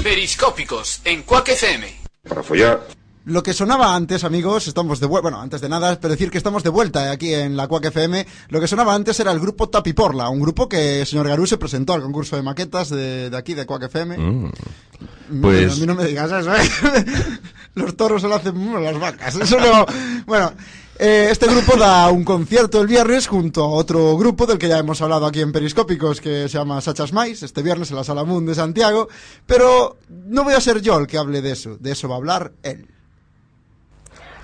[0.02, 2.02] Periscópicos en Cuac FM.
[2.28, 2.80] Para follar.
[3.24, 5.22] Lo que sonaba antes, amigos, estamos de vuelta.
[5.22, 8.26] Bueno, antes de nada, pero decir que estamos de vuelta aquí en la Quack FM.
[8.48, 11.56] Lo que sonaba antes era el grupo Tapiporla, un grupo que el señor Garú se
[11.56, 14.18] presentó al concurso de maquetas de, de aquí, de Quack FM.
[14.18, 14.42] Mm.
[14.44, 17.04] No, Pues- A mí no me digas eso, ¿eh?
[17.74, 19.36] Los toros se lo hacen mm, las vacas.
[19.36, 19.86] Eso no.
[20.26, 20.52] Bueno,
[20.98, 24.78] eh, este grupo da un concierto el viernes junto a otro grupo del que ya
[24.78, 28.24] hemos hablado aquí en Periscópicos que se llama Sachas Mais, este viernes en la Sala
[28.24, 29.08] Moon de Santiago.
[29.46, 32.18] Pero no voy a ser yo el que hable de eso, de eso va a
[32.18, 32.88] hablar él.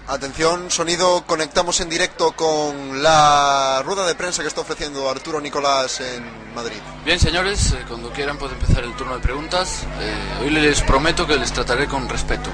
[0.09, 6.01] Atención, sonido, conectamos en directo con la rueda de prensa que está ofreciendo Arturo Nicolás
[6.01, 6.79] en Madrid.
[7.05, 9.87] Bien, señores, eh, cuando quieran puede empezar el turno de preguntas.
[10.01, 12.49] Eh, hoy les prometo que les trataré con respeto.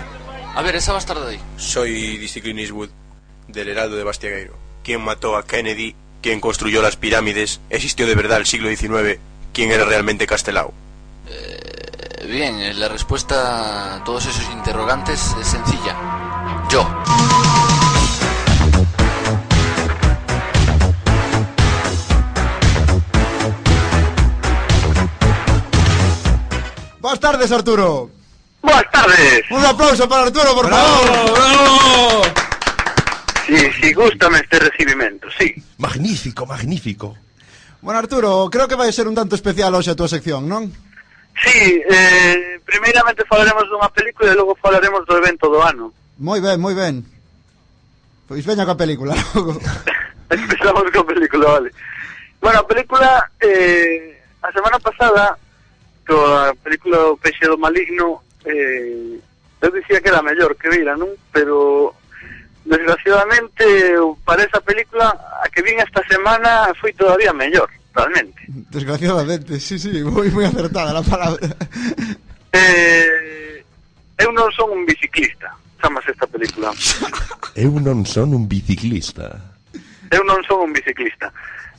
[0.57, 1.41] A ver, esa bastarda de ahí.
[1.57, 2.91] Soy Clint Eastwood,
[3.47, 4.55] del Heraldo de Bastiagueiro.
[4.83, 5.95] ¿Quién mató a Kennedy?
[6.23, 7.61] ¿Quién construyó las pirámides?
[7.71, 9.21] ¿Existió de verdad el siglo XIX?
[9.53, 10.75] ¿Quién era realmente Castelao?
[11.29, 16.14] Eh, bien, la respuesta a todos esos interrogantes es sencilla.
[27.05, 28.09] Buenas tardes, Arturo.
[28.63, 29.43] Buenas tardes.
[29.51, 32.27] Un aplauso para Arturo, por favor.
[33.47, 35.55] Si, si gustame este recibimiento, sí.
[35.77, 37.15] Magnífico, magnífico.
[37.83, 40.73] Bueno, Arturo, creo que vai ser un tanto especial hoxe a tua sección, non?
[41.45, 45.93] Sí, eh, primeiramente falaremos dunha película e logo falaremos do evento do ano.
[46.17, 47.05] Moi ben, moi ben.
[48.25, 49.61] Pois veña coa película logo.
[50.33, 51.69] Empezamos con película, vale.
[52.41, 55.37] Bueno, a película, eh, a semana pasada,
[56.07, 59.19] coa película O Peixe do Maligno, eh,
[59.61, 61.09] eu dicía que era mellor que vira, non?
[61.33, 61.97] Pero,
[62.65, 63.65] desgraciadamente,
[64.25, 65.09] para esa película,
[65.41, 68.45] a que vin esta semana foi todavía mellor, realmente.
[68.49, 71.41] Desgraciadamente, sí, sí, moi moi acertada la palabra.
[72.53, 73.65] Eh,
[74.21, 75.51] eu non son un biciclista,
[75.83, 76.71] chamase esta película.
[77.55, 79.31] Eu non son un biciclista.
[80.11, 81.31] Eu non son un biciclista.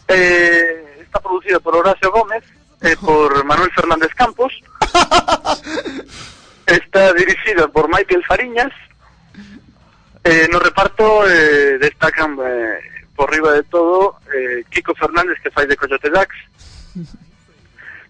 [0.07, 2.43] Eh, está producida por Horacio Gómez
[2.81, 4.53] e por Manuel Fernández Campos.
[6.65, 8.71] Está dirigida por Michael Fariñas.
[10.23, 12.79] Eh, no reparto eh, destacan eh,
[13.15, 16.35] por riba de todo eh, Kiko Fernández que fai de Coyote Dax.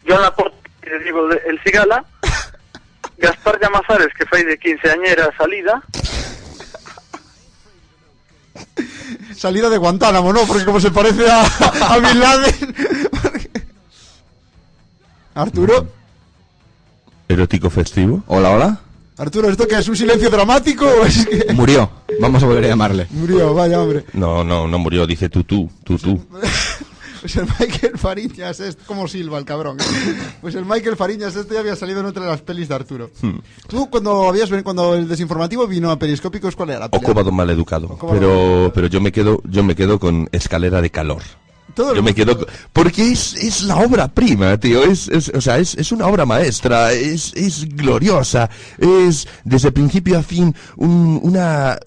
[0.07, 2.05] Joan Laporte que digo El Cigala.
[3.17, 5.81] Gaspar Llamazares que fai de quinceañera salida.
[9.35, 10.45] Salida de Guantánamo, ¿no?
[10.45, 12.75] Porque como se parece a, a Bin Laden.
[15.35, 15.87] Arturo,
[17.27, 18.23] Erótico festivo.
[18.27, 18.79] Hola, hola.
[19.17, 21.89] Arturo, ¿esto qué es un silencio dramático o es que Murió.
[22.21, 23.07] Vamos a volver a llamarle.
[23.11, 23.53] murió?
[23.53, 24.05] Vaya hombre.
[24.13, 26.21] No, no, no murió, dice tú, tú, tú, tú.
[27.21, 29.77] Pues el Michael Fariñas, este, como silba el cabrón.
[30.41, 33.09] Pues el Michael Fariñas este ya había salido en otra de las pelis de Arturo.
[33.19, 33.39] Hmm.
[33.67, 36.79] Tú cuando habías venido, cuando el desinformativo vino a Periscópicos, ¿cuál era?
[36.81, 37.03] la O peli?
[37.03, 37.97] cómodo mal educado.
[38.11, 41.23] Pero, pero yo me quedo, yo me quedo con escalera de calor.
[41.75, 44.83] Todo Yo me quedo porque es, es la obra prima, tío.
[44.83, 50.17] Es, es, o sea, es, es una obra maestra, es, es gloriosa, es desde principio
[50.17, 51.77] a fin un- una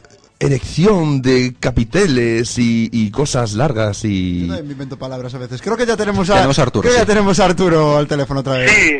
[0.40, 5.60] erección de capiteles y, y cosas largas Yo y también me invento palabras a veces.
[5.60, 7.08] Creo que ya tenemos a, Tenemos a Arturo, creo que ya sí.
[7.08, 8.70] tenemos a Arturo al teléfono otra vez.
[8.70, 8.92] Sí,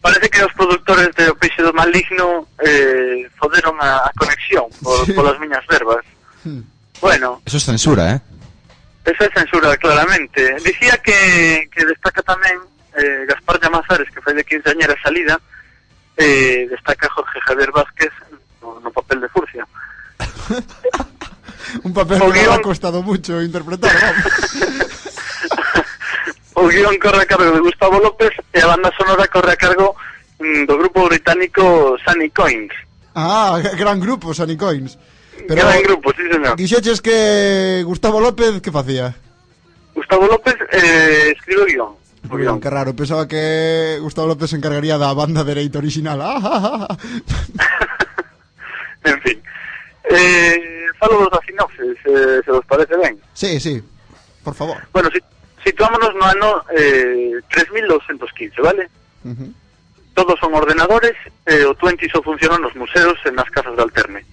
[0.00, 5.04] parece que os produtores de O Peixe do Maligno eh, foderon a, a conexión por,
[5.04, 5.12] Sí.
[5.12, 6.04] por las miñas verbas.
[6.44, 6.60] Hmm.
[7.00, 8.20] Bueno, Eso es censura, ¿eh?
[9.08, 10.54] Esa é censura, claramente.
[10.60, 12.60] Dicía que, que destaca tamén
[12.92, 15.40] eh, Gaspar Llamazares, que foi de quinceañera salida,
[16.20, 18.12] eh, destaca Jorge Javier Vázquez
[18.60, 19.64] no, no papel de Furcia.
[21.88, 22.52] Un papel o que guión...
[22.52, 24.32] ha costado mucho interpretar, vamos.
[26.60, 29.96] o guión corre a cargo de Gustavo López e a banda sonora corre a cargo
[30.36, 32.76] mm, do grupo británico Sunny Coins.
[33.16, 35.00] Ah, gran grupo, Sunny Coins.
[35.46, 36.56] Pero Gran grupo, sí señor.
[36.56, 39.14] dixeches que Gustavo López, que facía?
[39.94, 41.92] Gustavo López eh, escribe guion.
[42.28, 42.94] Muy bien, qué raro.
[42.94, 46.20] Pensaba que Gustavo López se encargaría da banda dereita original.
[46.20, 46.96] Ah, ah, ah.
[49.04, 49.40] En fin.
[50.10, 53.18] Eh, falo da sinopsis, eh, se vos parece ben.
[53.32, 53.82] Sí, sí.
[54.42, 54.76] Por favor.
[54.92, 55.20] Bueno, si,
[55.64, 58.88] situámonos no ano eh, 3215, vale?
[59.24, 59.52] Ujú.
[60.14, 61.14] Todos son ordenadores,
[61.46, 64.24] eh, o 20 só funcionan nos museos e nas casas de alterne.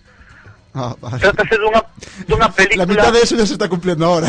[0.75, 1.19] Ah, vale.
[1.19, 1.81] Trátase dunha,
[2.27, 2.83] dunha película...
[2.83, 4.27] La mitad de eso ya se está cumpliendo ahora.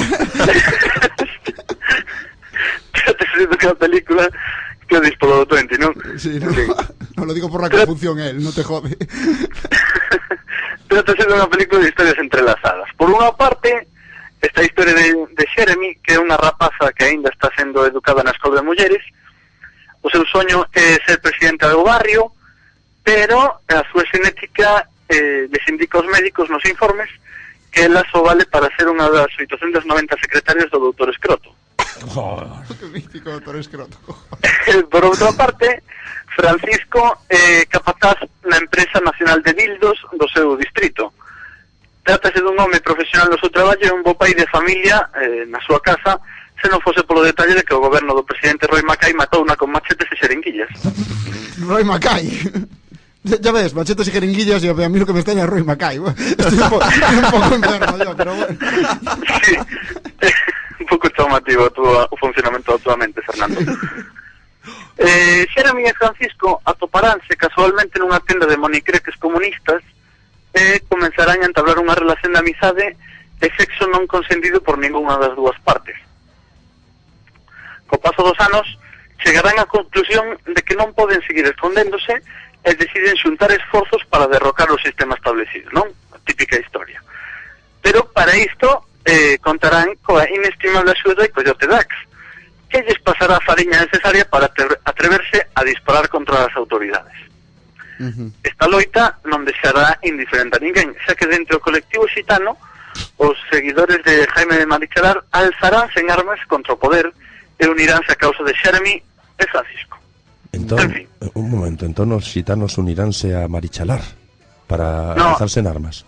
[2.94, 4.30] Trátase dunha película
[4.87, 5.90] que dispolo do 20, non?
[6.14, 6.46] Sí, no,
[7.18, 8.94] no lo digo por la confusión él, no te jode.
[10.87, 12.87] Trátase dunha película de historias entrelazadas.
[12.94, 13.90] Por unha parte,
[14.38, 18.30] esta historia de, de Jeremy, que é unha rapaza que aínda está sendo educada na
[18.30, 19.02] escola de mulleres,
[19.98, 22.30] o seu soño é ser presidenta do barrio,
[23.02, 27.11] pero a súa xenética eh, les indica aos médicos nos informes
[27.71, 31.53] que ela só vale para ser unha das 890 secretarias do doutor Escroto.
[32.16, 32.40] Oh,
[32.73, 33.97] que mítico doutor Escroto.
[34.66, 35.85] Eh, por outra parte,
[36.35, 41.12] Francisco é eh, capataz na empresa nacional de dildos do seu distrito.
[42.05, 45.61] Trátase dun home profesional no seu traballo e un bo pai de familia eh, na
[45.61, 46.16] súa casa,
[46.57, 49.57] se non fose polo detalle de que o goberno do presidente Roy Macay matou unha
[49.57, 50.73] con machetes e xeringuillas.
[51.61, 52.25] Roy Macay?
[53.27, 55.65] Ya ya ves, machetes y jeringuillas y a mí lo que me extraña es Roy
[55.65, 55.99] Mackay.
[56.17, 58.57] Estoy un, po- un poco enfermo yo, pero bueno.
[60.81, 63.61] un pouco chamativo a túa, o funcionamento da túa mente, Fernando.
[64.99, 69.85] Eh, Xerami e Francisco atoparánse casualmente nunha tenda de monicreques comunistas
[70.57, 72.97] e comenzarán a entablar unha relación de amizade
[73.45, 75.95] e sexo non consentido por ninguna das dúas partes.
[77.87, 78.65] Co paso dos anos,
[79.21, 82.25] chegarán á conclusión de que non poden seguir escondéndose
[82.66, 85.87] e deciden xuntar esforzos para derrocar o sistema establecido, non?
[86.11, 86.98] A típica historia.
[87.79, 91.87] Pero para isto eh, contarán coa inestimable axuda de Coyote Dax,
[92.66, 97.14] que lles pasará a fariña necesaria para atre- atreverse a disparar contra as autoridades.
[98.42, 102.59] Esta loita non deixará indiferente a ninguén, xa que dentro do colectivo xitano
[103.16, 107.09] os seguidores de Jaime de Marichalar alzaránse en armas contra o poder
[107.57, 109.00] e uniránse a causa de Xeremi
[109.38, 109.96] e Francisco.
[110.52, 114.00] Entón, un momento, entón os xitanos uniránse a Marichalar
[114.66, 115.35] para No.
[115.37, 116.04] alzarse en armas.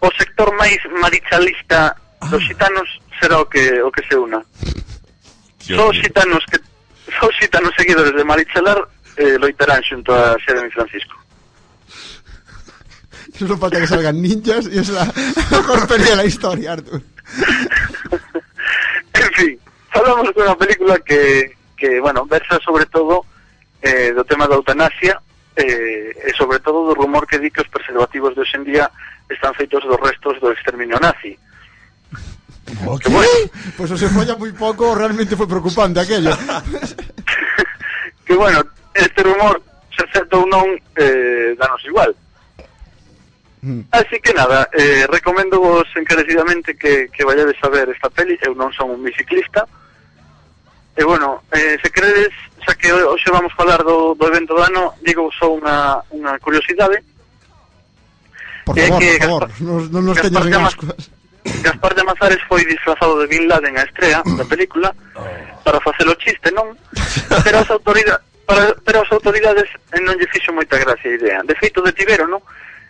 [0.00, 1.96] O sector máis marichalista
[2.30, 2.86] dos xitanos
[3.20, 4.42] será o que o que se una.
[5.62, 6.58] Só os xitanos que
[7.18, 8.78] só os xitanos seguidores de Marichalar
[9.16, 11.16] eh, loitarán xunto a Xeremi Francisco.
[13.38, 15.04] Solo falta que salgan ninjas y es la
[15.50, 17.02] mejor peli de la historia, Artur.
[19.16, 19.58] En fin,
[19.92, 23.24] falamos de unha película que, que bueno, versa sobre todo
[23.86, 25.22] eh, do tema da eutanasia
[25.54, 28.90] eh, e sobre todo do rumor que di que os preservativos de hoxendía
[29.30, 31.38] están feitos dos restos do exterminio nazi.
[32.82, 33.08] O que?
[33.08, 33.30] Bueno,
[33.78, 36.34] pois pues, o se folla moi pouco realmente foi preocupante aquello.
[38.26, 38.58] que bueno,
[38.90, 39.62] este rumor
[39.94, 40.66] se acepta ou non
[40.98, 42.10] eh, danos igual.
[43.62, 43.86] Mm.
[43.94, 48.54] Así que nada, eh, recomendo vos encarecidamente que, que vayades a ver esta peli Eu
[48.54, 49.66] non son un biciclista
[50.96, 52.32] E bueno, eh, se credes
[52.66, 56.98] xa que hoxe vamos falar do, do evento do ano, digo só unha, unha curiosidade.
[58.66, 61.02] Por favor, que por favor, non no, no nos teñas en ascuas.
[61.62, 64.90] Gaspar de Mazares foi disfrazado de Bin Laden a estrea da película
[65.62, 66.74] para facer o chiste, non?
[67.46, 71.38] Pero as autoridades para, pero as autoridades eh, non lle fixo moita gracia a idea.
[71.46, 72.42] De feito, detiveron, non?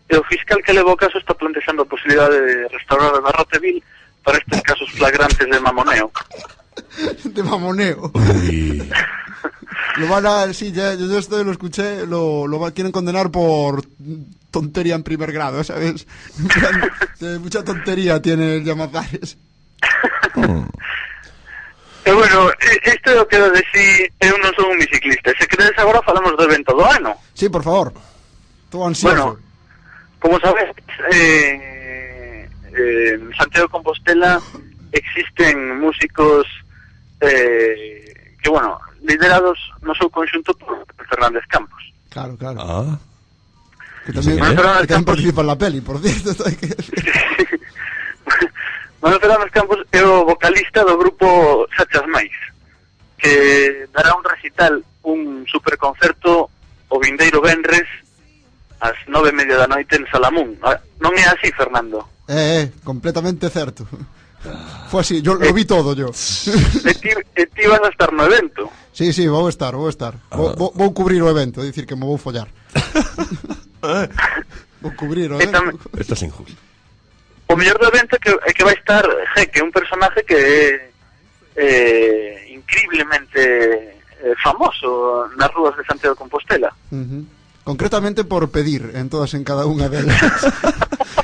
[0.09, 3.61] E o fiscal que levou o caso está plantexando a posibilidade de restaurar a Barrote
[3.61, 3.85] Vil
[4.25, 6.09] para estes casos flagrantes de mamoneo.
[7.25, 8.11] De mamoneo.
[9.97, 13.83] Lo van a, sí, ya, yo esto lo escuché, lo, lo va- quieren condenar por
[14.51, 16.07] tontería en primer grado, ¿sabes?
[17.41, 19.37] Mucha tontería tiene el Llamazares.
[22.05, 22.51] E bueno,
[22.87, 25.35] isto é o que decir, eu non son un biciclista.
[25.35, 27.19] Se queredes agora falamos do evento do ano.
[27.35, 27.91] Sí, por favor.
[28.71, 29.11] Todo ansioso.
[29.11, 29.43] Bueno,
[30.23, 30.71] como sabes,
[31.11, 32.47] eh,
[32.79, 34.39] eh, en Santiago de Compostela
[34.95, 36.47] existen músicos
[37.21, 41.83] eh, que, bueno, liderados no seu conxunto por Fernández Campos.
[42.11, 42.61] Claro, claro.
[42.61, 42.99] Ah.
[44.07, 44.87] Que tamén, sí, eh?
[44.87, 46.47] que tamén participa en la peli, por cierto.
[46.61, 46.71] Que...
[49.03, 52.35] Manuel Fernández Campos é o vocalista do grupo Sachas Mais,
[53.19, 56.51] que dará un recital, un superconcerto
[56.89, 57.87] o vindeiro Benres
[58.81, 60.59] ás nove e media da noite en Salamún.
[60.63, 62.05] Ah, non é así, Fernando?
[62.29, 63.87] Eh, é, eh, completamente certo.
[64.89, 66.09] Fue así, yo lo vi todo yo.
[66.09, 68.71] E ti, e ti vas a estar no evento.
[68.93, 70.15] Sí, sí, voy a estar, voy a estar.
[70.31, 72.49] Vou, vou, vou cubrir o evento, dicir que me vou follar.
[74.81, 75.81] vou cubrir o evento.
[75.99, 76.67] Esto es injusto.
[77.49, 80.91] o mellor do evento é que, é que vai estar Jeque, un personaje que é
[81.57, 86.73] eh, increíblemente eh, famoso nas rúas de Santiago de Compostela.
[87.67, 90.15] Concretamente por pedir en todas en cada unha delas.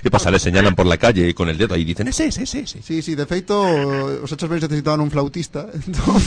[0.02, 0.26] ¿Qué pasa?
[0.26, 2.82] Le señalan por la calle con el dedo y dicen, ese, ese, ese, ese.
[2.82, 6.18] Sí, sí, de feito os hechos bens necesitaban un flautista entón,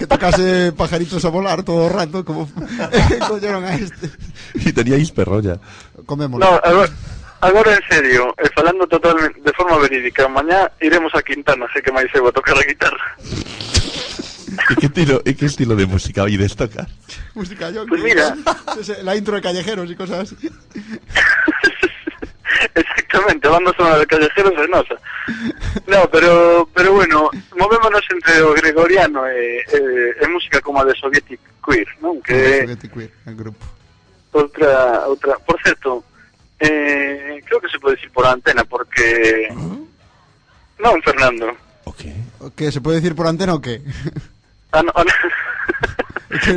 [0.00, 2.48] que tocase pajaritos a volar todo o rato como
[3.28, 4.08] colleron a este
[4.56, 5.60] Y teníais perrolla.
[6.08, 6.88] comémoslo No, agora,
[7.44, 11.92] agora en serio, eh, falando totalmente de forma verídica, mañá iremos a Quintana, sei que
[11.92, 13.06] máis eu a tocar a guitarra.
[14.70, 16.88] ¿Y qué estilo, y qué estilo de música oídes tocar?
[17.34, 17.88] música yonki.
[17.88, 18.36] Pues mira.
[19.02, 20.36] La intro de callejeros y cosas así
[22.74, 24.94] Exactamente, banda sonora de callejeros é nosa.
[25.86, 30.94] No, pero pero bueno, movémonos entre o gregoriano e, e, e música como a de
[30.94, 32.20] Sovietic Queer, non?
[32.22, 33.64] Que Spaghetti Queer, el grupo
[34.32, 36.04] outra outra, por certo,
[36.60, 39.48] eh, creo que se pode decir por antena porque
[40.82, 41.46] Non, Fernando.
[41.84, 42.72] ¿O ¿Qué?
[42.72, 43.82] ¿Se puede decir por antena o qué?
[44.72, 45.16] Ah, no, ah, non.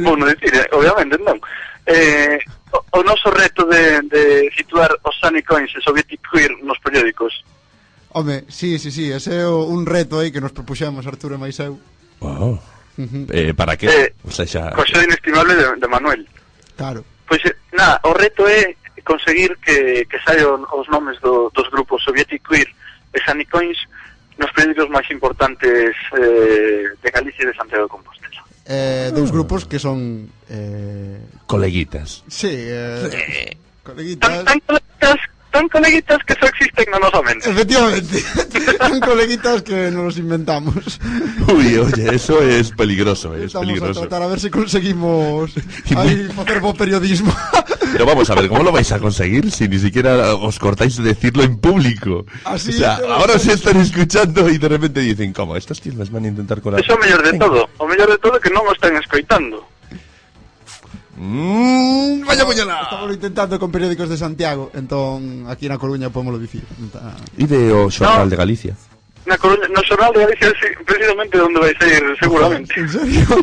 [0.03, 0.15] Vou
[0.79, 1.37] obviamente non.
[1.85, 2.39] Eh,
[2.71, 7.43] o, o noso reto de, de situar os Sunny Coins e Soviet Queer nos periódicos.
[8.15, 11.43] Home, sí, sí, sí, ese é o, un reto aí que nos propuxemos Arturo e
[11.43, 11.75] máis eu.
[12.23, 12.57] Wow.
[12.95, 13.25] Uh -huh.
[13.35, 13.91] eh, para que?
[13.91, 14.71] Eh, o sea, xa...
[14.71, 16.23] Cosa inestimable de, de Manuel.
[16.79, 17.03] Claro.
[17.27, 21.67] Pois, eh, pues, nada, o reto é conseguir que, que saian os nomes do, dos
[21.69, 22.71] grupos Soviet Queer
[23.13, 23.77] e Sunny Coins
[24.37, 28.41] nos periódicos máis importantes eh, de Galicia e de Santiago de Compostela.
[28.65, 31.21] Eh, dous grupos que son eh...
[31.45, 32.25] coleguitas.
[32.27, 33.57] Sí, eh, eh.
[33.85, 34.43] coleguitas.
[34.43, 35.19] Tan, tan coleguitas
[35.55, 37.47] tan coleguitas que só existen na nosa mente.
[37.47, 38.19] Efectivamente
[38.91, 40.99] Son coleguitas que nos los inventamos
[41.47, 43.99] Uy, oye, eso es peligroso, es Vamos a peligroso.
[44.01, 45.55] tratar a ver si conseguimos
[45.95, 47.31] Ahí hacer bo periodismo
[47.95, 51.03] Pero vamos a ver, ¿cómo lo vais a conseguir si ni siquiera os cortáis de
[51.15, 52.25] decirlo en público?
[52.43, 55.55] Así o sea, lo ahora se están escuchando y de repente dicen, ¿cómo?
[55.55, 56.81] Estos tíos las van a intentar colar.
[56.81, 57.69] Eso mellor de todo.
[57.77, 59.63] O mellor de todo que non o están escoitando.
[61.25, 62.83] Mm, vaya puñalada.
[62.83, 67.01] Estamos intentando con periódicos de Santiago Entón, aquí na Coruña podemos dicir Entón,
[67.37, 68.77] Y de o Xornal de Galicia.
[69.25, 72.69] Na Coruña, no xornal de Galicia é precisamente onde vai sair seguramente.
[72.77, 73.25] En serio?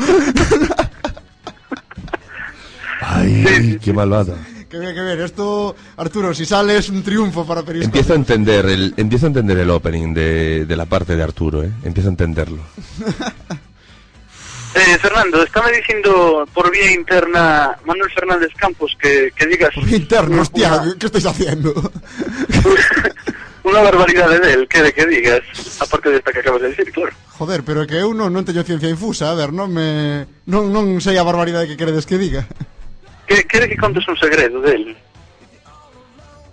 [3.03, 4.39] Ay, qué malvada.
[4.71, 8.17] Que bien, que bien Esto, Arturo, si sale es un triunfo para Periscope Empiezo a
[8.17, 11.73] entender el, empiezo a entender el opening de, de la parte de Arturo, ¿eh?
[11.83, 12.63] Empiezo a entenderlo.
[14.75, 19.99] Eh, Fernando, estáme dicindo por vía interna Manuel Fernández Campos que, que digas Por vía
[19.99, 21.75] interna, hostia, ¿qué estáis haciendo?
[23.63, 25.43] unha barbaridade del, que de que digas,
[25.79, 27.15] aparte desta que acabas de decir, claro.
[27.39, 30.27] Joder, pero que eu non, non teño ciencia infusa A ver, non me...
[30.51, 32.43] Non, non sei a barbaridade que queredes que diga
[33.27, 34.99] Que, quere que contes un segredo del?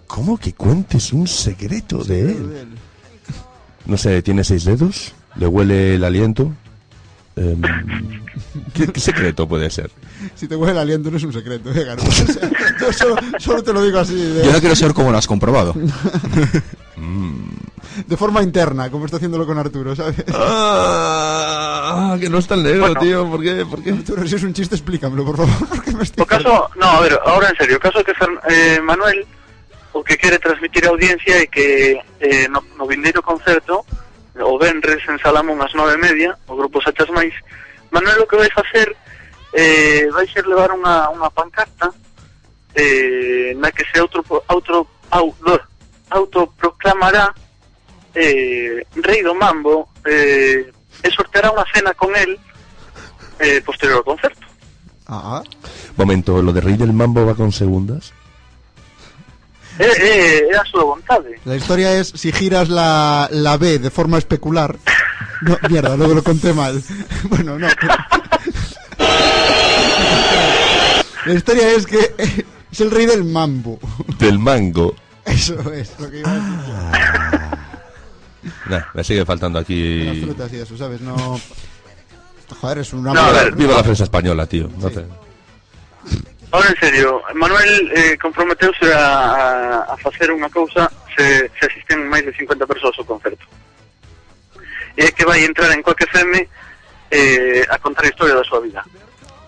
[0.05, 2.77] ¿Cómo que cuentes un secreto de él?
[3.85, 5.13] No sé, ¿tiene seis dedos?
[5.35, 6.53] ¿Le huele el aliento?
[7.39, 7.61] Em,
[8.73, 9.89] ¿qué, qué secreto puede ser?
[10.35, 11.87] Si te huele el aliento no es un secreto, eh.
[11.97, 12.49] O sea,
[12.81, 15.27] yo solo, solo te lo digo así de, Yo no quiero saber cómo lo has
[15.27, 15.73] comprobado.
[18.07, 20.15] de forma interna, como está haciéndolo con Arturo, ¿sabes?
[20.33, 22.99] Ah, que no es tan negro, Bueno.
[22.99, 23.29] tío.
[23.29, 23.65] ¿Por qué?
[23.65, 23.91] ¿Por qué?
[23.91, 26.23] Arturo, si es un chiste, explícamelo, por favor, porque me estoy...
[26.23, 29.23] O caso, no, a ver, ahora en serio, o caso é que Fer- eh, Manuel
[29.93, 33.81] o que quere transmitir a audiencia é que eh, no, no vindeiro concerto
[34.41, 37.33] o Benres en Salamón ás nove e media o grupo Sachas Máis
[37.91, 38.95] Manuel o que vai facer
[39.53, 41.91] eh, vai ser levar unha, unha pancarta
[42.75, 45.33] eh, na que se auto, auto, au,
[46.09, 47.33] autoproclamará
[48.13, 50.69] eh, rei do mambo eh,
[51.03, 52.37] e sorteará unha cena con el
[53.39, 54.49] eh, posterior ao concerto
[55.09, 55.41] Ah,
[55.97, 58.13] Momento, ¿lo de Rey del Mambo va con segundas?
[59.79, 61.39] É, é, é a súa vontade.
[61.45, 64.75] La historia es si giras la, la B de forma especular.
[65.41, 66.83] No, mierda, luego lo conté mal.
[67.29, 67.67] Bueno, no.
[71.25, 72.13] La historia es que
[72.71, 73.79] es el rey del mambo.
[74.17, 74.95] Del mango.
[75.25, 76.73] Eso es lo que iba a decir.
[78.69, 80.21] Nah, me sigue faltando Las aquí.
[80.23, 81.01] frutas y eso, ¿sabes?
[81.01, 81.39] No.
[82.61, 83.13] Joder, es una.
[83.13, 84.69] No, a ver, Viva la prensa española, tío.
[84.79, 85.05] No te-
[86.51, 88.17] Ahora, en serio, Manuel eh,
[88.93, 90.29] a, a, a facer
[91.15, 93.45] se, se asisten máis de 50 persoas ao concerto.
[94.97, 96.47] E é que vai entrar en Quack FM
[97.11, 98.81] eh, a contar a historia da súa vida.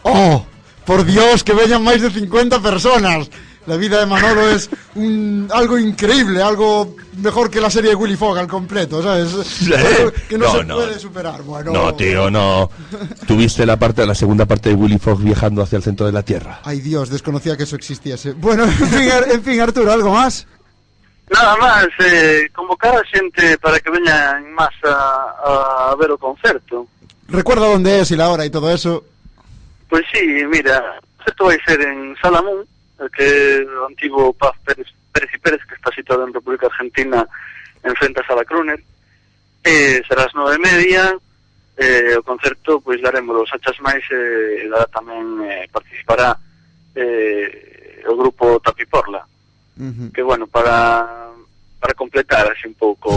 [0.04, 0.46] ¡Oh!
[0.86, 3.30] Por Dios, que vengan más de 50 personas.
[3.68, 8.16] La vida de Manolo es un, algo increíble, algo mejor que la serie de Willy
[8.18, 9.30] Fogg al completo, ¿sabes?
[10.28, 10.76] Que no, No, se no.
[10.78, 11.44] puede superar.
[11.44, 12.72] Bueno, No, tío, no.
[13.28, 16.24] Tuviste la parte, la segunda parte de Willy Fogg viajando hacia el centro de la
[16.24, 16.60] Tierra.
[16.64, 18.34] Ay Dios, desconocía que eso existiese.
[18.34, 20.48] Bueno, en fin, Ar- en fin Arturo, ¿algo más?
[21.32, 26.18] Nada máis, eh, convocar a xente para que veña en masa a, a ver o
[26.18, 26.88] concerto.
[27.30, 29.06] Recuerda dónde es y la hora y todo eso.
[29.88, 30.20] Pois sí,
[30.52, 32.68] mira, isto vai ser en Salamún, el
[33.10, 37.26] que é o antigo Paz Pérez, Pérez y Pérez, que está situado en República Argentina,
[37.84, 38.82] en frente a Sala Kruner.
[39.64, 41.18] Eh, será as nove e media,
[41.78, 46.38] eh, o concerto pois daremos os achas máis e eh, dará tamén eh, participará
[46.98, 49.26] eh, o grupo Tapiporla.
[49.78, 50.10] Uh -huh.
[50.14, 51.30] Que bueno, para
[51.82, 53.10] para completar así un pouco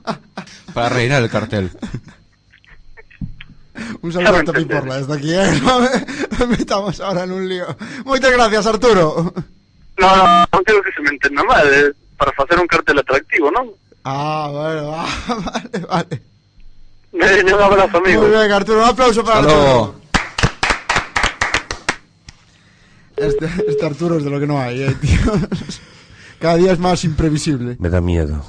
[0.74, 1.68] para reinar el cartel.
[4.02, 5.60] Un saludo a Tapi Porla desde aquí, ¿eh?
[5.62, 7.66] No me metamos ahora en un lío.
[8.04, 9.32] Muchas gracias, Arturo.
[9.98, 10.16] No,
[10.52, 13.70] no, quero que se me entenda mal, eh, para facer un cartel atractivo, non?
[14.04, 15.06] Ah, bueno, ah,
[15.44, 16.22] vale, vale.
[17.12, 18.22] Veña, un abrazo, amigo.
[18.22, 19.54] Muy bien, Arturo, un aplauso para Arturo.
[19.56, 19.94] luego.
[23.16, 25.18] Este, este Arturo es de lo que no hay, eh, tío.
[26.40, 27.76] Cada día es más imprevisible.
[27.78, 28.42] Me da miedo.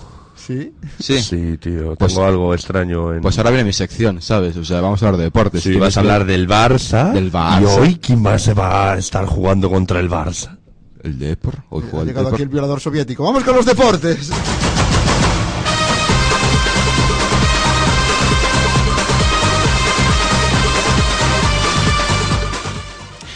[0.46, 0.74] ¿Sí?
[1.00, 1.22] Sí.
[1.22, 1.96] Sí, tío.
[1.96, 3.22] Pues- tengo algo extraño en...
[3.22, 4.58] Pues ahora viene mi sección, ¿sabes?
[4.58, 5.64] O sea, vamos a hablar de deportes.
[5.64, 7.14] Sí, vas a hablar del Barça.
[7.14, 7.62] Del Barça.
[7.62, 10.58] Y hoy, ¿quién más se va a estar jugando contra el Barça?
[11.02, 11.56] El Depor.
[11.70, 12.34] Hoy Ha juega el llegado Depor.
[12.36, 13.24] aquí el violador soviético.
[13.24, 14.32] Vamos con los deportes.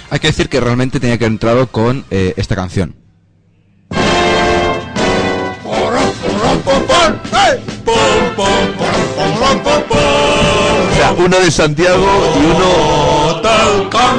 [0.09, 2.95] Hay que decir que realmente tenía que haber entrado con eh, esta canción.
[9.89, 12.05] O sea, uno de Santiago
[12.35, 13.41] y uno...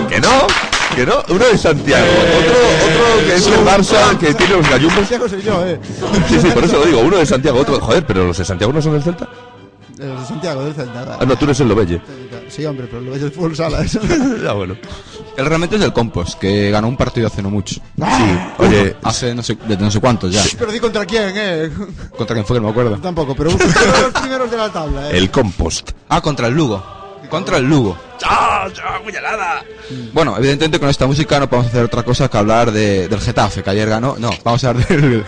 [0.09, 0.47] ¿Que no?
[0.95, 1.23] ¿Que no?
[1.29, 2.07] Uno de Santiago.
[2.07, 2.55] Otro,
[2.87, 4.99] otro que es el Barça, que tiene los gallumbos.
[4.99, 5.79] Santiago soy yo, eh.
[6.29, 7.01] Sí, sí, por eso lo digo.
[7.01, 7.79] Uno de Santiago, otro...
[7.81, 9.29] Joder, pero los de Santiago no son del Celta.
[10.01, 11.19] Eh, de Santiago, del Celta.
[11.21, 12.01] Ah, no, tú eres el Lobelle.
[12.49, 13.83] Sí, hombre, pero lo ves el fútbol sala.
[13.83, 14.01] eso.
[14.43, 14.77] Ya, bueno.
[15.39, 17.77] Él realmente es del Compost, que ganó un partido hace no mucho.
[17.77, 20.43] Sí, oye, Hace no sé, desde no sé cuántos ya.
[20.59, 21.71] pero di contra quién, eh.
[22.17, 22.97] ¿Contra quién fue que no me acuerdo?
[22.99, 23.65] Tampoco, pero uno de
[24.03, 25.17] los primeros de la tabla, eh.
[25.19, 25.93] el compost.
[26.09, 26.83] Ah, contra el Lugo.
[27.31, 27.97] Contra el Lugo.
[28.19, 29.63] ¡Chao, chao, puñalada!
[30.13, 33.63] Bueno, evidentemente con esta música no podemos hacer otra cosa que hablar de, del Getafe,
[33.63, 34.17] que ayer ganó.
[34.19, 35.25] No, vamos a hablar del,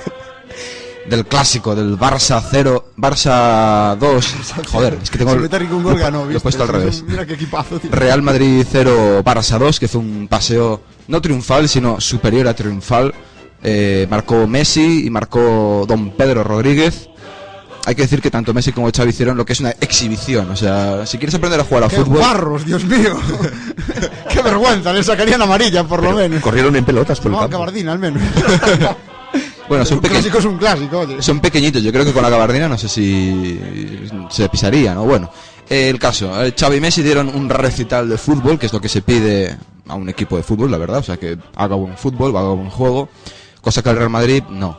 [1.09, 4.35] del clásico, del Barça 0, Barça 2.
[4.71, 6.41] Joder, es que tengo el- ningún gol ganó, lo he ¿viste?
[6.43, 7.03] puesto al un- revés.
[7.07, 7.91] Mira qué equipazo, tío.
[7.91, 13.15] Real Madrid 0, Barça 2, que fue un paseo no triunfal, sino superior a triunfal.
[13.63, 17.09] Eh, marcó Messi y marcó Don Pedro Rodríguez.
[17.87, 20.51] Hay que decir que tanto Messi como Xavi hicieron lo que es una exhibición.
[20.51, 23.19] O sea, si quieres aprender a jugar a ¡Qué fútbol, barros, Dios mío!
[24.31, 24.93] ¡Qué vergüenza!
[24.93, 26.43] Le sacarían amarilla, por lo menos.
[26.43, 27.57] Corrieron en pelotas por el No, campo.
[27.59, 28.23] gabardina, al menos.
[29.71, 30.25] bueno, son pequeños.
[30.25, 31.23] clásico es un clásico, oye.
[31.23, 33.61] Son pequeñitos, yo creo que con la gabardina no sé si
[34.29, 35.05] se pisaría, ¿no?
[35.05, 35.31] Bueno,
[35.69, 38.81] eh, el caso, eh, Xavi y Messi dieron un recital de fútbol, que es lo
[38.81, 39.57] que se pide
[39.87, 42.69] a un equipo de fútbol, la verdad, o sea, que haga buen fútbol, haga buen
[42.69, 43.11] juego,
[43.61, 44.77] cosa que el Real Madrid no.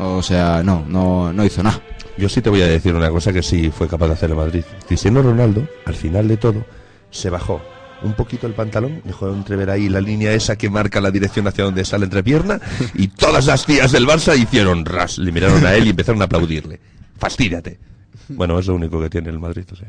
[0.00, 1.80] O sea, no, no, no hizo nada.
[2.18, 4.36] Yo sí te voy a decir una cosa que sí fue capaz de hacer el
[4.36, 4.64] Madrid.
[4.88, 6.64] Cristiano Ronaldo, al final de todo,
[7.12, 7.60] se bajó
[8.04, 11.64] un poquito el pantalón, dejó entrever ahí la línea esa que marca la dirección hacia
[11.64, 12.60] donde la entrepierna,
[12.94, 16.26] y todas las tías del Barça hicieron ras, le miraron a él y empezaron a
[16.26, 16.80] aplaudirle.
[17.18, 17.78] Fastídate.
[18.26, 19.88] Bueno, es lo único que tiene el Madrid, o sea.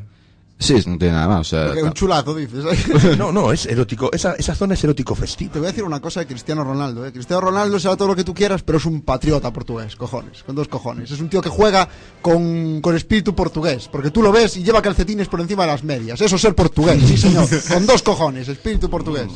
[0.58, 2.64] Sí, no tiene nada más, o sea, Porque un chulazo, dices.
[3.18, 5.52] No, no, es erótico, esa, esa zona es erótico festivo.
[5.52, 7.06] Te voy a decir una cosa de Cristiano Ronaldo.
[7.06, 7.12] ¿eh?
[7.12, 10.56] Cristiano Ronaldo será todo lo que tú quieras, pero es un patriota portugués, cojones, con
[10.56, 11.12] dos cojones.
[11.12, 11.88] Es un tío que juega
[12.22, 15.84] con, con espíritu portugués, porque tú lo ves y lleva calcetines por encima de las
[15.84, 16.22] medias.
[16.22, 17.48] Eso es ser portugués, sí señor.
[17.72, 19.28] con dos cojones, espíritu portugués.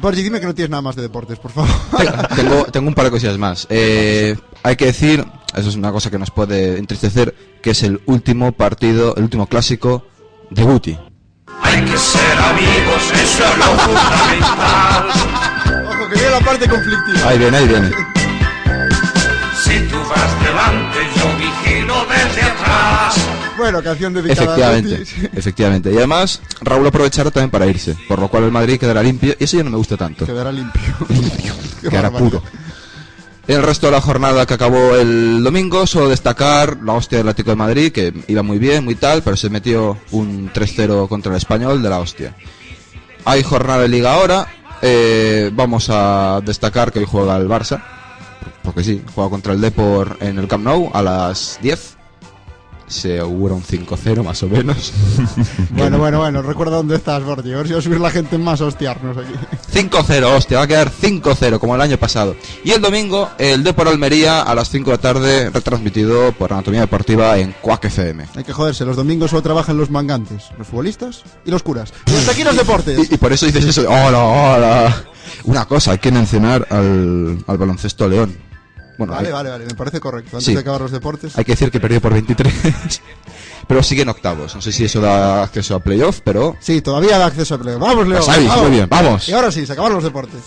[0.00, 1.70] Borgi, dime que no tienes nada más de deportes, por favor.
[2.36, 3.66] tengo, tengo un par de cosillas más.
[3.70, 5.24] Eh, hay que decir,
[5.58, 9.46] eso es una cosa que nos puede entristecer, que es el último partido, el último
[9.46, 10.06] clásico
[10.50, 10.98] de Guti.
[11.62, 15.08] Hay que ser amigos, eso es lo fundamental.
[15.88, 17.28] Ojo, que viene la parte conflictiva.
[17.28, 17.90] Ahí viene, ahí viene.
[19.64, 23.16] Si tú vas delante, yo vigilo desde atrás.
[23.56, 25.36] Bueno, canción dedicada a Efectivamente, Guti.
[25.38, 25.92] efectivamente.
[25.92, 29.44] Y además, Raúl aprovechará también para irse, por lo cual el Madrid quedará limpio, y
[29.44, 30.24] eso ya no me gusta tanto.
[30.24, 30.80] Quedará limpio.
[31.82, 32.40] Quedará barbaridad.
[32.40, 32.42] puro.
[33.48, 37.52] El resto de la jornada que acabó el domingo, solo destacar la hostia del Atlético
[37.52, 41.38] de Madrid, que iba muy bien, muy tal, pero se metió un 3-0 contra el
[41.38, 42.36] español de la hostia.
[43.24, 44.48] Hay jornada de liga ahora,
[44.82, 47.82] eh, vamos a destacar que hoy juega el Barça,
[48.62, 51.97] porque sí, juega contra el Depor en el Camp Nou a las 10.
[52.88, 54.92] Se augura un 5-0 más o menos.
[55.70, 57.52] Bueno, bueno, bueno, recuerda dónde estás, Borgi.
[57.52, 59.32] A ver si va a subir la gente más a hostiarnos aquí.
[59.72, 62.34] 5-0, hostia, va a quedar 5-0 como el año pasado.
[62.64, 66.80] Y el domingo, el Depor Almería a las 5 de la tarde, retransmitido por Anatomía
[66.80, 68.26] Deportiva en Quack FM.
[68.34, 71.92] Hay que joderse, los domingos solo trabajan los mangantes, los futbolistas y los curas.
[72.06, 72.98] Y hasta aquí los deportes.
[73.10, 75.04] Y, y por eso dices eso, hola, hola.
[75.44, 78.47] Una cosa, hay que mencionar al, al baloncesto León.
[78.98, 80.36] Bueno, vale, hay, vale, vale, me parece correcto.
[80.36, 80.54] Antes Sí.
[80.54, 81.38] de acabar los deportes.
[81.38, 82.52] hay que decir que perdió por 23.
[83.68, 84.54] pero sigue en octavos.
[84.54, 87.76] No sé si eso da acceso a playoff, pero Sí, todavía da acceso a play.
[87.76, 88.18] Vamos, Leo.
[88.18, 89.28] Pues ahí, muy bien, vamos.
[89.28, 90.40] Y ahora sí, se acabaron los deportes.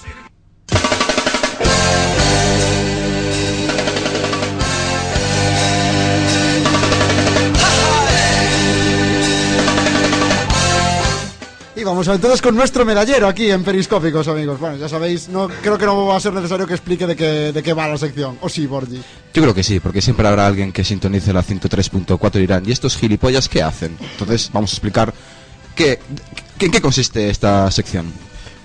[12.07, 14.59] Entonces con nuestro medallero aquí en Periscópicos, amigos.
[14.59, 17.51] Bueno, ya sabéis, no creo que no va a ser necesario que explique de qué,
[17.51, 18.37] de qué va la sección.
[18.41, 18.97] ¿O sí, Borgi?
[19.33, 22.71] yo creo que sí, porque siempre habrá alguien que sintonice la 103.4 y dirán, ¿y
[22.71, 23.97] estos gilipollas qué hacen?
[24.13, 25.13] Entonces vamos a explicar
[25.75, 25.99] qué-
[26.59, 28.05] en qué consiste esta sección.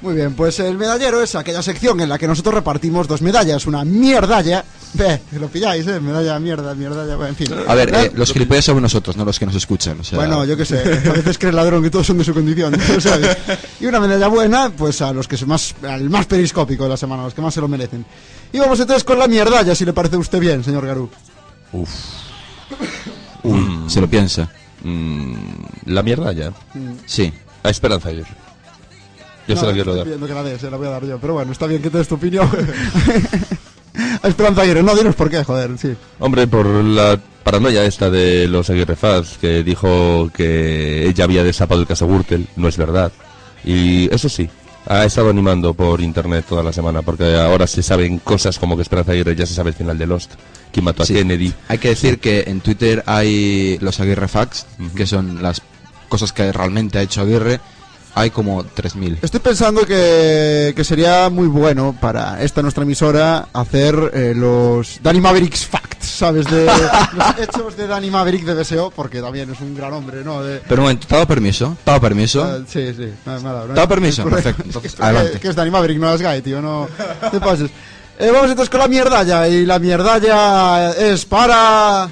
[0.07, 3.67] Muy bien, pues el medallero es aquella sección en la que nosotros repartimos dos medallas.
[3.67, 4.65] Una mierdalla.
[4.95, 5.99] Ve, lo pilláis, ¿eh?
[5.99, 7.49] Medalla, mierda, mierdalla, bueno, en fin.
[7.67, 8.03] A ver, ¿Eh?
[8.05, 9.99] eh, los gilipollas somos nosotros, no los que nos escuchan.
[9.99, 12.33] o sea- Bueno, yo qué sé, a veces crees ladrón que todos son de su
[12.33, 13.37] condición, ¿sabes?
[13.81, 16.97] Y una medalla buena, pues a los que son más, al más periscópico de la
[16.97, 18.07] semana, a los que más se lo merecen.
[18.53, 21.11] Y vamos entonces con la mierdalla, si le parece a usted bien, señor Garú.
[21.73, 21.91] Uf.
[23.43, 24.49] Uy, se lo piensa.
[24.85, 25.35] Mm,
[25.87, 26.53] la mierda ya.
[27.07, 27.33] Sí.
[27.65, 28.46] A Esperanza Aguirre.
[29.49, 30.05] Yo No, se la quiero dar.
[30.05, 31.91] pidiendo que la des, se la voy a dar yo, pero bueno, está bien que
[31.91, 32.49] te des tu opinión.
[34.23, 35.95] a Esperanza Aguirre, no, dinos por qué, joder, sí.
[36.19, 41.81] Hombre, por la paranoia esta de los Aguirre Faz, que dijo que ella había destapado
[41.81, 43.13] el caso Gürtel, no es verdad.
[43.65, 44.49] Y eso sí,
[44.87, 48.83] ha estado animando por internet toda la semana, porque ahora se saben cosas como que
[48.83, 50.33] Esperanza Aguirre ya se sabe el final de Lost,
[50.73, 51.15] quién mató a Sí.
[51.15, 51.53] Kennedy.
[51.69, 55.63] Hay que decir que en Twitter hay los Aguirre Facts, que son las
[56.09, 57.61] cosas que realmente ha hecho Aguirre.
[58.19, 59.19] Hay como 3.000.
[59.21, 65.21] Estoy pensando que, que sería muy bueno para esta nuestra emisora hacer eh, los Danny
[65.21, 66.47] Mavericks Facts, ¿sabes?
[66.51, 66.65] De
[67.13, 70.43] los hechos de Danny Maverick de BSO, porque también es un gran hombre, ¿no?
[70.43, 71.77] De, Pero un momento, ¿te permiso?
[71.85, 72.43] ¿Te permiso?
[72.43, 73.65] Ah, sí, sí, ha dado, ¿no?
[73.67, 74.25] ¿Te ha dado permiso?
[74.31, 75.39] Perfecto, entonces, Que- adelante.
[75.39, 76.89] Que es Danny Maverick, no las Guy, tío, no
[77.31, 77.71] te pases.
[78.19, 82.09] Eh, vamos entonces con la mierdalla, y la mierdalla es para...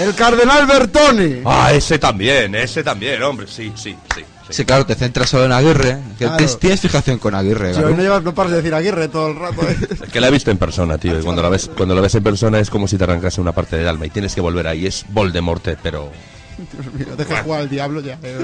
[0.00, 1.42] El Cardenal Bertone.
[1.44, 4.22] Ah, ese también, ese también, hombre, sí, sí, sí.
[4.48, 5.98] Sí, claro, te centras solo en Aguirre.
[6.18, 6.56] Que Claro.
[6.58, 9.62] tienes, fijación con Aguirre, hoy no, llevas, no paras de decir Aguirre todo el rato.
[9.62, 9.76] ¿eh?
[10.02, 12.14] Es que la he visto en persona, tío, y cuando la ves, cuando la ves
[12.16, 14.66] en persona es como si te arrancase una parte del alma y tienes que volver
[14.66, 16.10] ahí, es Voldemort, pero...
[16.58, 18.18] Dios mío, deja jugar al diablo ya.
[18.22, 18.38] eh,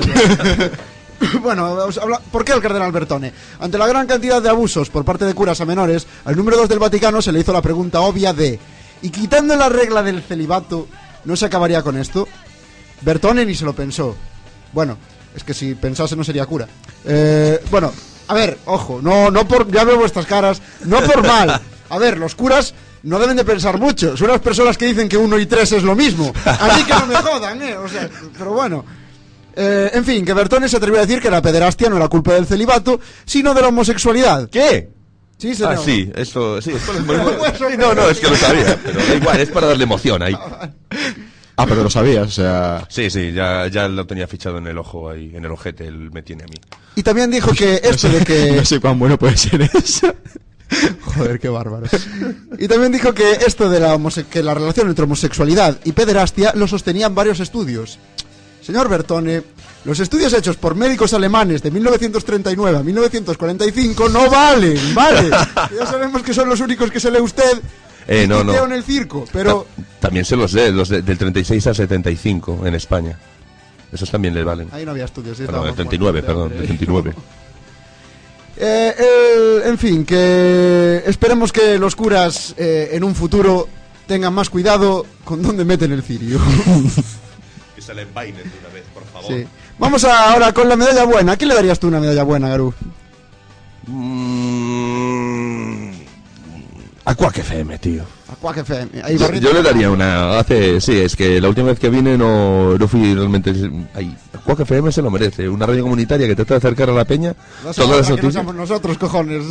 [1.20, 1.38] ya.
[1.42, 3.32] bueno, os habla- ¿por qué el cardenal Bertone?
[3.58, 6.68] Ante la gran cantidad de abusos por parte de curas a menores, al número 2
[6.68, 8.60] del Vaticano se le hizo la pregunta obvia de
[9.02, 10.86] ¿y quitando la regla del celibato,
[11.26, 12.26] no se acabaría con esto?
[13.02, 14.16] Bertone ni se lo pensó.
[14.72, 14.96] Bueno,
[15.34, 16.66] es que si pensase no sería cura.
[17.04, 17.92] Eh, bueno,
[18.28, 21.60] a ver, ojo, no, no por, ya veo vuestras caras, no por mal.
[21.90, 24.16] A ver, los curas no deben de pensar mucho.
[24.16, 26.32] Son las personas que dicen que uno y tres es lo mismo.
[26.44, 27.76] Así que no me jodan, ¿eh?
[27.76, 28.84] O sea, pero bueno.
[29.54, 32.34] Eh, en fin, que Bertone se atrevió a decir que la pederastia no era culpa
[32.34, 34.50] del celibato, sino de la homosexualidad.
[34.50, 34.90] ¿Qué?
[35.38, 35.74] Sí, señor.
[35.74, 36.72] Ah, sí, esto, sí,
[37.78, 40.36] no, no, es que lo sabía, pero da igual, es para darle emoción ahí.
[41.58, 42.86] Ah, pero lo sabías, o sea...
[42.88, 46.10] Sí, sí, ya, ya lo tenía fichado en el ojo ahí, en el ojete, él
[46.10, 46.56] me tiene a mí.
[46.96, 48.52] Y también dijo que esto de que...
[48.52, 50.14] No sé cuán bueno puede ser eso.
[51.00, 51.86] Joder, qué bárbaro.
[52.58, 53.98] Y también dijo que esto de la,
[54.30, 57.98] que la relación entre homosexualidad y pederastia lo sostenían varios estudios.
[58.60, 59.42] Señor Bertone,
[59.86, 65.30] los estudios hechos por médicos alemanes de 1939 a 1945 no valen, ¿vale?
[65.78, 67.60] Ya sabemos que son los únicos que se lee usted
[68.08, 69.66] Eh, no, en el circo, pero...
[69.76, 73.18] Ta- También se los sé, los de- del 36 al 75 en España.
[73.92, 74.68] Esos también les valen.
[74.72, 75.36] Ahí no había estudios.
[75.38, 77.14] sí, Bueno, del estábamos 39, muertos de perdón, del 39.
[78.58, 83.68] Eh, el- en fin, que esperemos que los curas eh, en un futuro
[84.06, 86.40] tengan más cuidado con dónde meten el cirio.
[87.76, 89.30] Que se le envainen de una vez, por favor.
[89.30, 89.46] Sí.
[89.78, 91.32] Vamos a- ahora con la medalla buena.
[91.32, 92.72] ¿A quién le darías tú una medalla buena, Garú?
[94.66, 95.90] Mm,
[97.04, 98.04] A Quack FM, tío.
[98.40, 99.02] Quack FM.
[99.02, 100.38] Ahí Yo, yo le daría una.
[100.38, 100.80] Hace.
[100.80, 103.52] Sí, es que la última vez que vine no, no fui realmente.
[103.94, 104.14] Ahí.
[104.44, 105.48] Quack FM se lo merece.
[105.48, 107.30] Una radio comunitaria que trata de acercar a la peña.
[107.30, 108.32] A- Todas las no noticias.
[108.34, 109.42] seamos nosotros, cojones.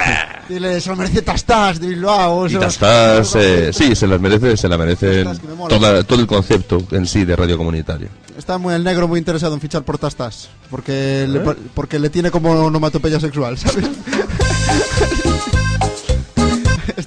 [0.48, 2.46] Dile, se lo merece Tastas de Bilbao.
[2.48, 5.76] Y Tastas, eh, sí, se las merece, se la merecen Tastas, que me mola.
[5.76, 8.08] toda- todo el concepto en sí de radio comunitaria.
[8.36, 10.48] Está muy el negro muy interesado en fichar por Tastas.
[10.70, 11.28] Porque, ¿Eh?
[11.28, 11.40] le,
[11.74, 13.84] porque le tiene como onomatopeya sexual, ¿sabes?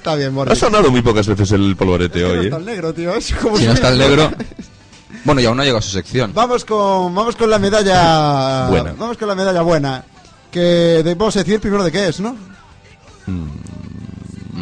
[0.06, 0.52] Está bien, Borja.
[0.52, 2.60] Ha sonado muy pocas veces el polvorete No hoy, está ¿eh?
[2.60, 3.12] el negro, tío.
[3.16, 4.30] Es como Si no está el negro...
[5.24, 6.30] Bueno, y aún no ha llegado a su sección.
[6.32, 8.94] Vamos con, vamos con la medalla Buena.
[8.96, 10.04] Vamos con la medalla buena.
[10.52, 12.36] Que de- vamos a decir primero de qué es, ¿no?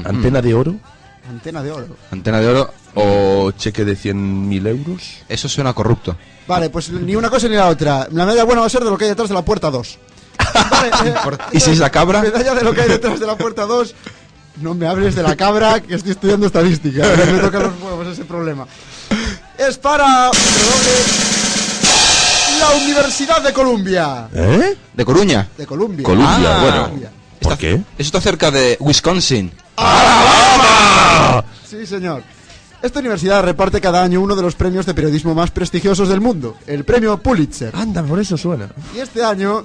[0.06, 0.76] Antena de oro
[1.28, 1.88] Antena de oro.
[2.10, 2.72] Antena de oro.
[2.94, 5.02] o cheque de 100.000 euros.
[5.28, 6.16] Eso suena corrupto.
[6.48, 8.08] Vale, pues ni una cosa ni la otra.
[8.12, 9.98] La medalla buena va a ser de lo que hay detrás de la puerta 2.
[10.70, 11.14] Vale, eh,
[11.52, 12.22] ¿Y si es la cabra?
[12.22, 13.94] Medalla de lo que hay detrás de la puerta 2.
[14.60, 17.02] No me hables de la cabra, que estoy estudiando estadística.
[17.32, 18.66] Me tocan los huevos ese problema.
[19.58, 20.30] Es para
[22.60, 24.28] la Universidad de Columbia.
[24.32, 24.76] ¿Eh?
[24.94, 25.48] ¿De Coruña?
[25.58, 26.04] De Columbia.
[26.04, 26.60] Columbia, Ah.
[26.62, 26.82] bueno.
[26.84, 27.10] Columbia.
[27.40, 27.72] ¿Por qué?
[27.74, 29.52] Eso está cerca de Wisconsin.
[31.68, 32.22] Sí, señor.
[32.80, 36.56] Esta universidad reparte cada año uno de los premios de periodismo más prestigiosos del mundo,
[36.66, 37.74] el premio Pulitzer.
[37.74, 38.68] Anda, por eso suena.
[38.94, 39.64] Y este año,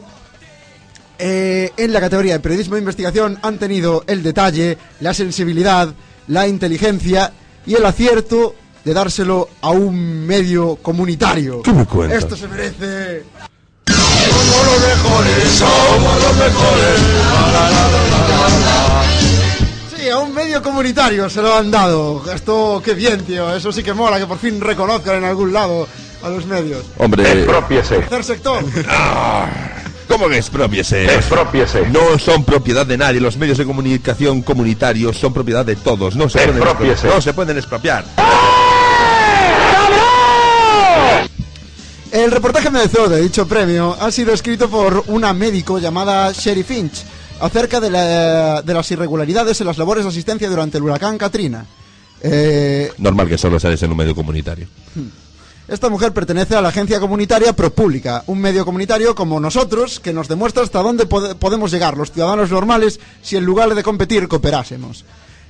[1.19, 5.93] eh, en la categoría de periodismo de investigación, han tenido el detalle, la sensibilidad,
[6.27, 7.33] la inteligencia
[7.65, 8.55] y el acierto
[8.85, 11.61] de dárselo a un medio comunitario.
[11.61, 12.19] ¿Qué me cuentas?
[12.23, 13.23] Esto se merece.
[13.85, 16.99] Somos los mejores, somos los mejores.
[19.97, 22.23] Sí, a un medio comunitario se lo han dado.
[22.33, 23.53] Esto, qué bien, tío.
[23.53, 25.85] Eso sí que mola, que por fin reconozcan en algún lado
[26.23, 26.85] a los medios.
[26.97, 28.63] Hombre, Tercer sector.
[30.09, 31.05] ¿Cómo que expropiese?
[31.05, 31.87] Expropiese.
[31.87, 33.21] No son propiedad de nadie.
[33.21, 36.15] Los medios de comunicación comunitarios son propiedad de todos.
[36.17, 37.07] No se pueden, Expropiese.
[37.07, 38.03] no se pueden expropiar.
[42.11, 47.03] El reportaje merecedor de dicho premio ha sido escrito por una médico llamada Sherry Finch
[47.39, 51.65] acerca de, la- de las irregularidades en las labores de asistencia durante el huracán Katrina.
[52.21, 54.67] Eh, Normal que solo sales en un medio comunitario.
[55.69, 60.27] Esta mujer pertenece a la agencia comunitaria ProPública, un medio comunitario como nosotros que nos
[60.27, 65.05] demuestra hasta dónde pode- podemos llegar los ciudadanos normales si en lugar de competir cooperásemos.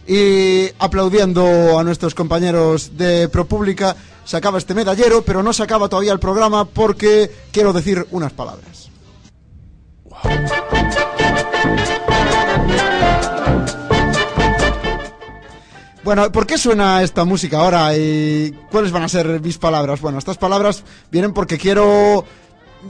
[0.07, 3.95] Y aplaudiendo a nuestros compañeros de ProPública,
[4.25, 8.33] se acaba este medallero, pero no se acaba todavía el programa porque quiero decir unas
[8.33, 8.89] palabras.
[16.09, 20.01] Bueno, ¿por qué suena esta música ahora y cuáles van a ser mis palabras?
[20.01, 22.25] Bueno, estas palabras vienen porque quiero,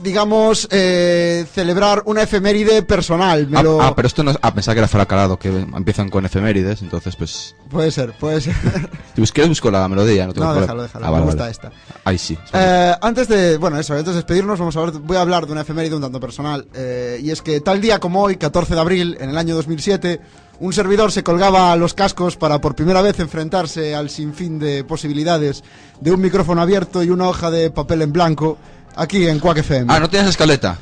[0.02, 3.46] digamos, eh, celebrar una efeméride personal.
[3.48, 4.38] Me Ah, lo- ah, pero esto no es...
[4.40, 7.56] Ah, pensaba que era fracalado, que empiezan con efemérides, entonces pues...
[7.68, 8.54] Puede ser, puede ser.
[9.14, 11.50] Si busqué, busco la melodía, no tengo No, déjalo, déjalo, Ah, me vale, gusta vale.
[11.52, 11.72] esta.
[12.04, 12.38] Ahí sí.
[12.52, 15.52] Eh, antes de, bueno, eso, antes de despedirnos, vamos a ver, voy a hablar de
[15.52, 16.66] una efeméride un tanto personal.
[16.74, 20.20] eh, y es que tal día como hoy, 14 de abril, en el año 2007,
[20.60, 25.64] un servidor se colgaba los cascos para por primera vez enfrentarse al sinfín de posibilidades
[26.00, 28.58] de un micrófono abierto y una hoja de papel en blanco
[28.96, 29.92] aquí en Quack FM.
[29.92, 30.78] Ah, ¿no tienes escaleta?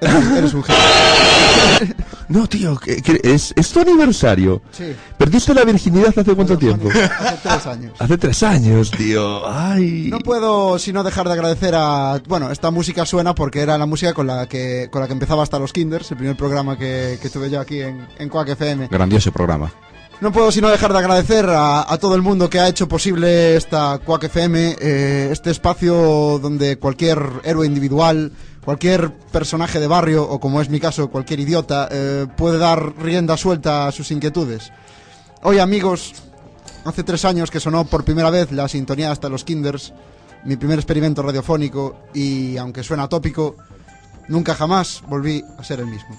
[0.00, 0.80] Eres, eres un genio.
[2.28, 4.60] No, tío, que- que es, es tu aniversario.
[4.72, 4.96] Sí.
[5.16, 6.88] ¿Perdiste la virginidad hace cuánto tiempo?
[6.88, 7.92] Hace tres años.
[8.00, 9.48] Hace tres años, tío.
[9.48, 10.08] Ay.
[10.10, 12.20] No puedo sino dejar de agradecer a.
[12.26, 15.44] Bueno, esta música suena porque era la música con la que, con la que empezaba
[15.44, 18.88] hasta los Kinders, el primer programa que, que tuve yo aquí en, en Quack FM.
[18.88, 19.70] Grandioso programa.
[20.20, 24.00] No puedo sino dejar de agradecer a, todo el mundo que ha hecho posible esta
[24.02, 28.32] Quack FM, eh, este espacio donde cualquier héroe individual,
[28.64, 33.36] cualquier personaje de barrio, o como es mi caso, cualquier idiota, eh, puede dar rienda
[33.36, 34.72] suelta a sus inquietudes.
[35.42, 36.14] Hoy, amigos,
[36.86, 39.92] hace tres años que sonó por primera vez la sintonía hasta los Kinders,
[40.44, 43.56] mi primer experimento radiofónico, y aunque suena tópico,
[44.28, 46.16] nunca jamás volví a ser el mismo.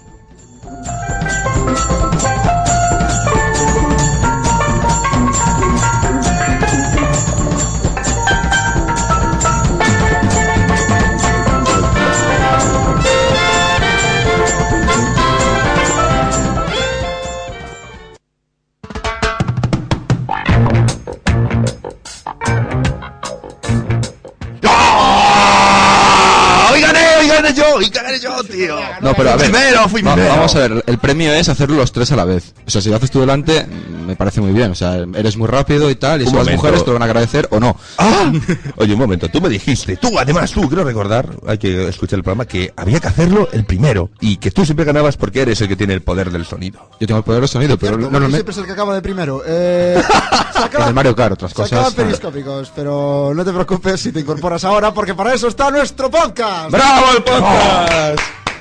[27.58, 27.76] Yo!
[27.76, 28.76] ¡Hoy gané yo, tío!
[29.02, 29.50] No, pero a ver.
[29.50, 30.36] Primero, fui va- primero.
[30.36, 32.54] Vamos a ver, el premio es hacerlo los tres a la vez.
[32.66, 33.66] O sea, si lo haces tú delante,
[34.06, 34.72] me parece muy bien.
[34.72, 37.06] O sea, eres muy rápido y tal, y si las mujeres te lo van a
[37.06, 37.78] agradecer o no.
[37.98, 38.32] ¡Ah!
[38.78, 42.24] Oye, un momento, tú me dijiste, tú, además, tú, quiero recordar, hay que escuchar el
[42.24, 45.68] programa, que había que hacerlo el primero y que tú siempre ganabas porque eres el
[45.68, 46.90] que tiene el poder del sonido.
[47.00, 49.02] Yo tengo el poder del sonido, pero no, no siempre es el que acaba de
[49.02, 49.42] primero.
[49.46, 50.02] Eh,
[50.88, 51.94] el Mario Kart, otras cosas.
[51.94, 56.72] periscópicos, pero no te preocupes si te incorporas ahora, porque para eso está nuestro podcast.
[56.72, 57.47] ¡Bravo el podcast!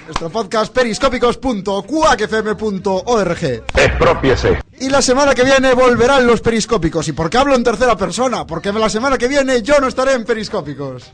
[0.06, 3.44] Nuestro podcast periscópicos.cuacfm.org.
[3.74, 4.60] Expropiese.
[4.78, 7.08] Y la semana que viene volverán los periscópicos.
[7.08, 8.46] ¿Y por qué hablo en tercera persona?
[8.46, 11.10] Porque la semana que viene yo no estaré en periscópicos.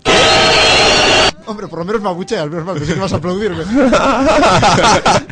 [1.47, 3.65] Hombre, por lo menos me abucheas, menos mal, sí que vas a aplaudirme.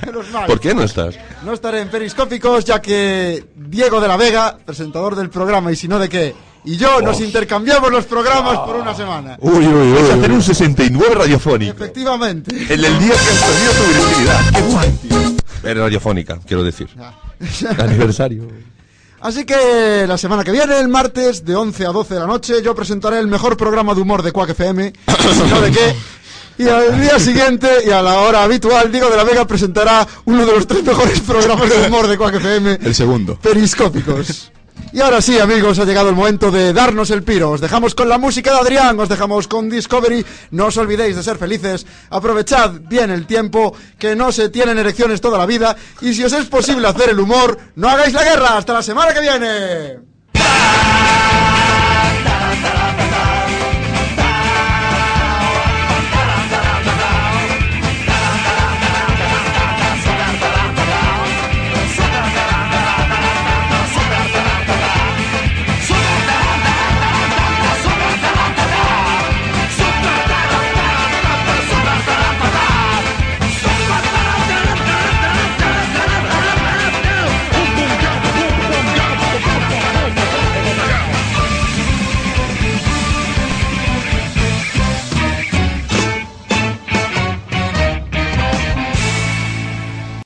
[0.06, 0.46] Menos mal.
[0.46, 1.16] ¿Por qué no estás?
[1.44, 5.86] No estaré en Periscópicos ya que Diego de la Vega, presentador del programa y si
[5.86, 6.34] no de qué,
[6.64, 9.36] y yo nos intercambiamos los programas por una semana.
[9.40, 11.72] Uy, uy, Vas a hacer un 69 radiofónico.
[11.72, 12.54] Efectivamente.
[12.54, 14.40] En el día que has perdido tu virginidad.
[14.54, 15.70] ¡Qué guay, tío!
[15.70, 16.88] Era radiofónica, quiero decir.
[17.78, 18.48] Aniversario.
[19.20, 22.62] Así que la semana que viene, el martes, de 11 a 12 de la noche,
[22.62, 24.92] yo presentaré el mejor programa de humor de Quack FM,
[25.50, 25.94] no de qué,
[26.58, 30.46] Y al día siguiente y a la hora habitual, Diego de la Vega presentará uno
[30.46, 33.38] de los tres mejores programas de humor de Quack FM, El segundo.
[33.38, 34.50] Periscópicos.
[34.92, 37.50] Y ahora sí, amigos, ha llegado el momento de darnos el piro.
[37.50, 40.24] Os dejamos con la música de Adrián, os dejamos con Discovery.
[40.50, 41.86] No os olvidéis de ser felices.
[42.10, 45.76] Aprovechad bien el tiempo, que no se tienen erecciones toda la vida.
[46.00, 48.56] Y si os es posible hacer el humor, no hagáis la guerra.
[48.56, 50.10] Hasta la semana que viene.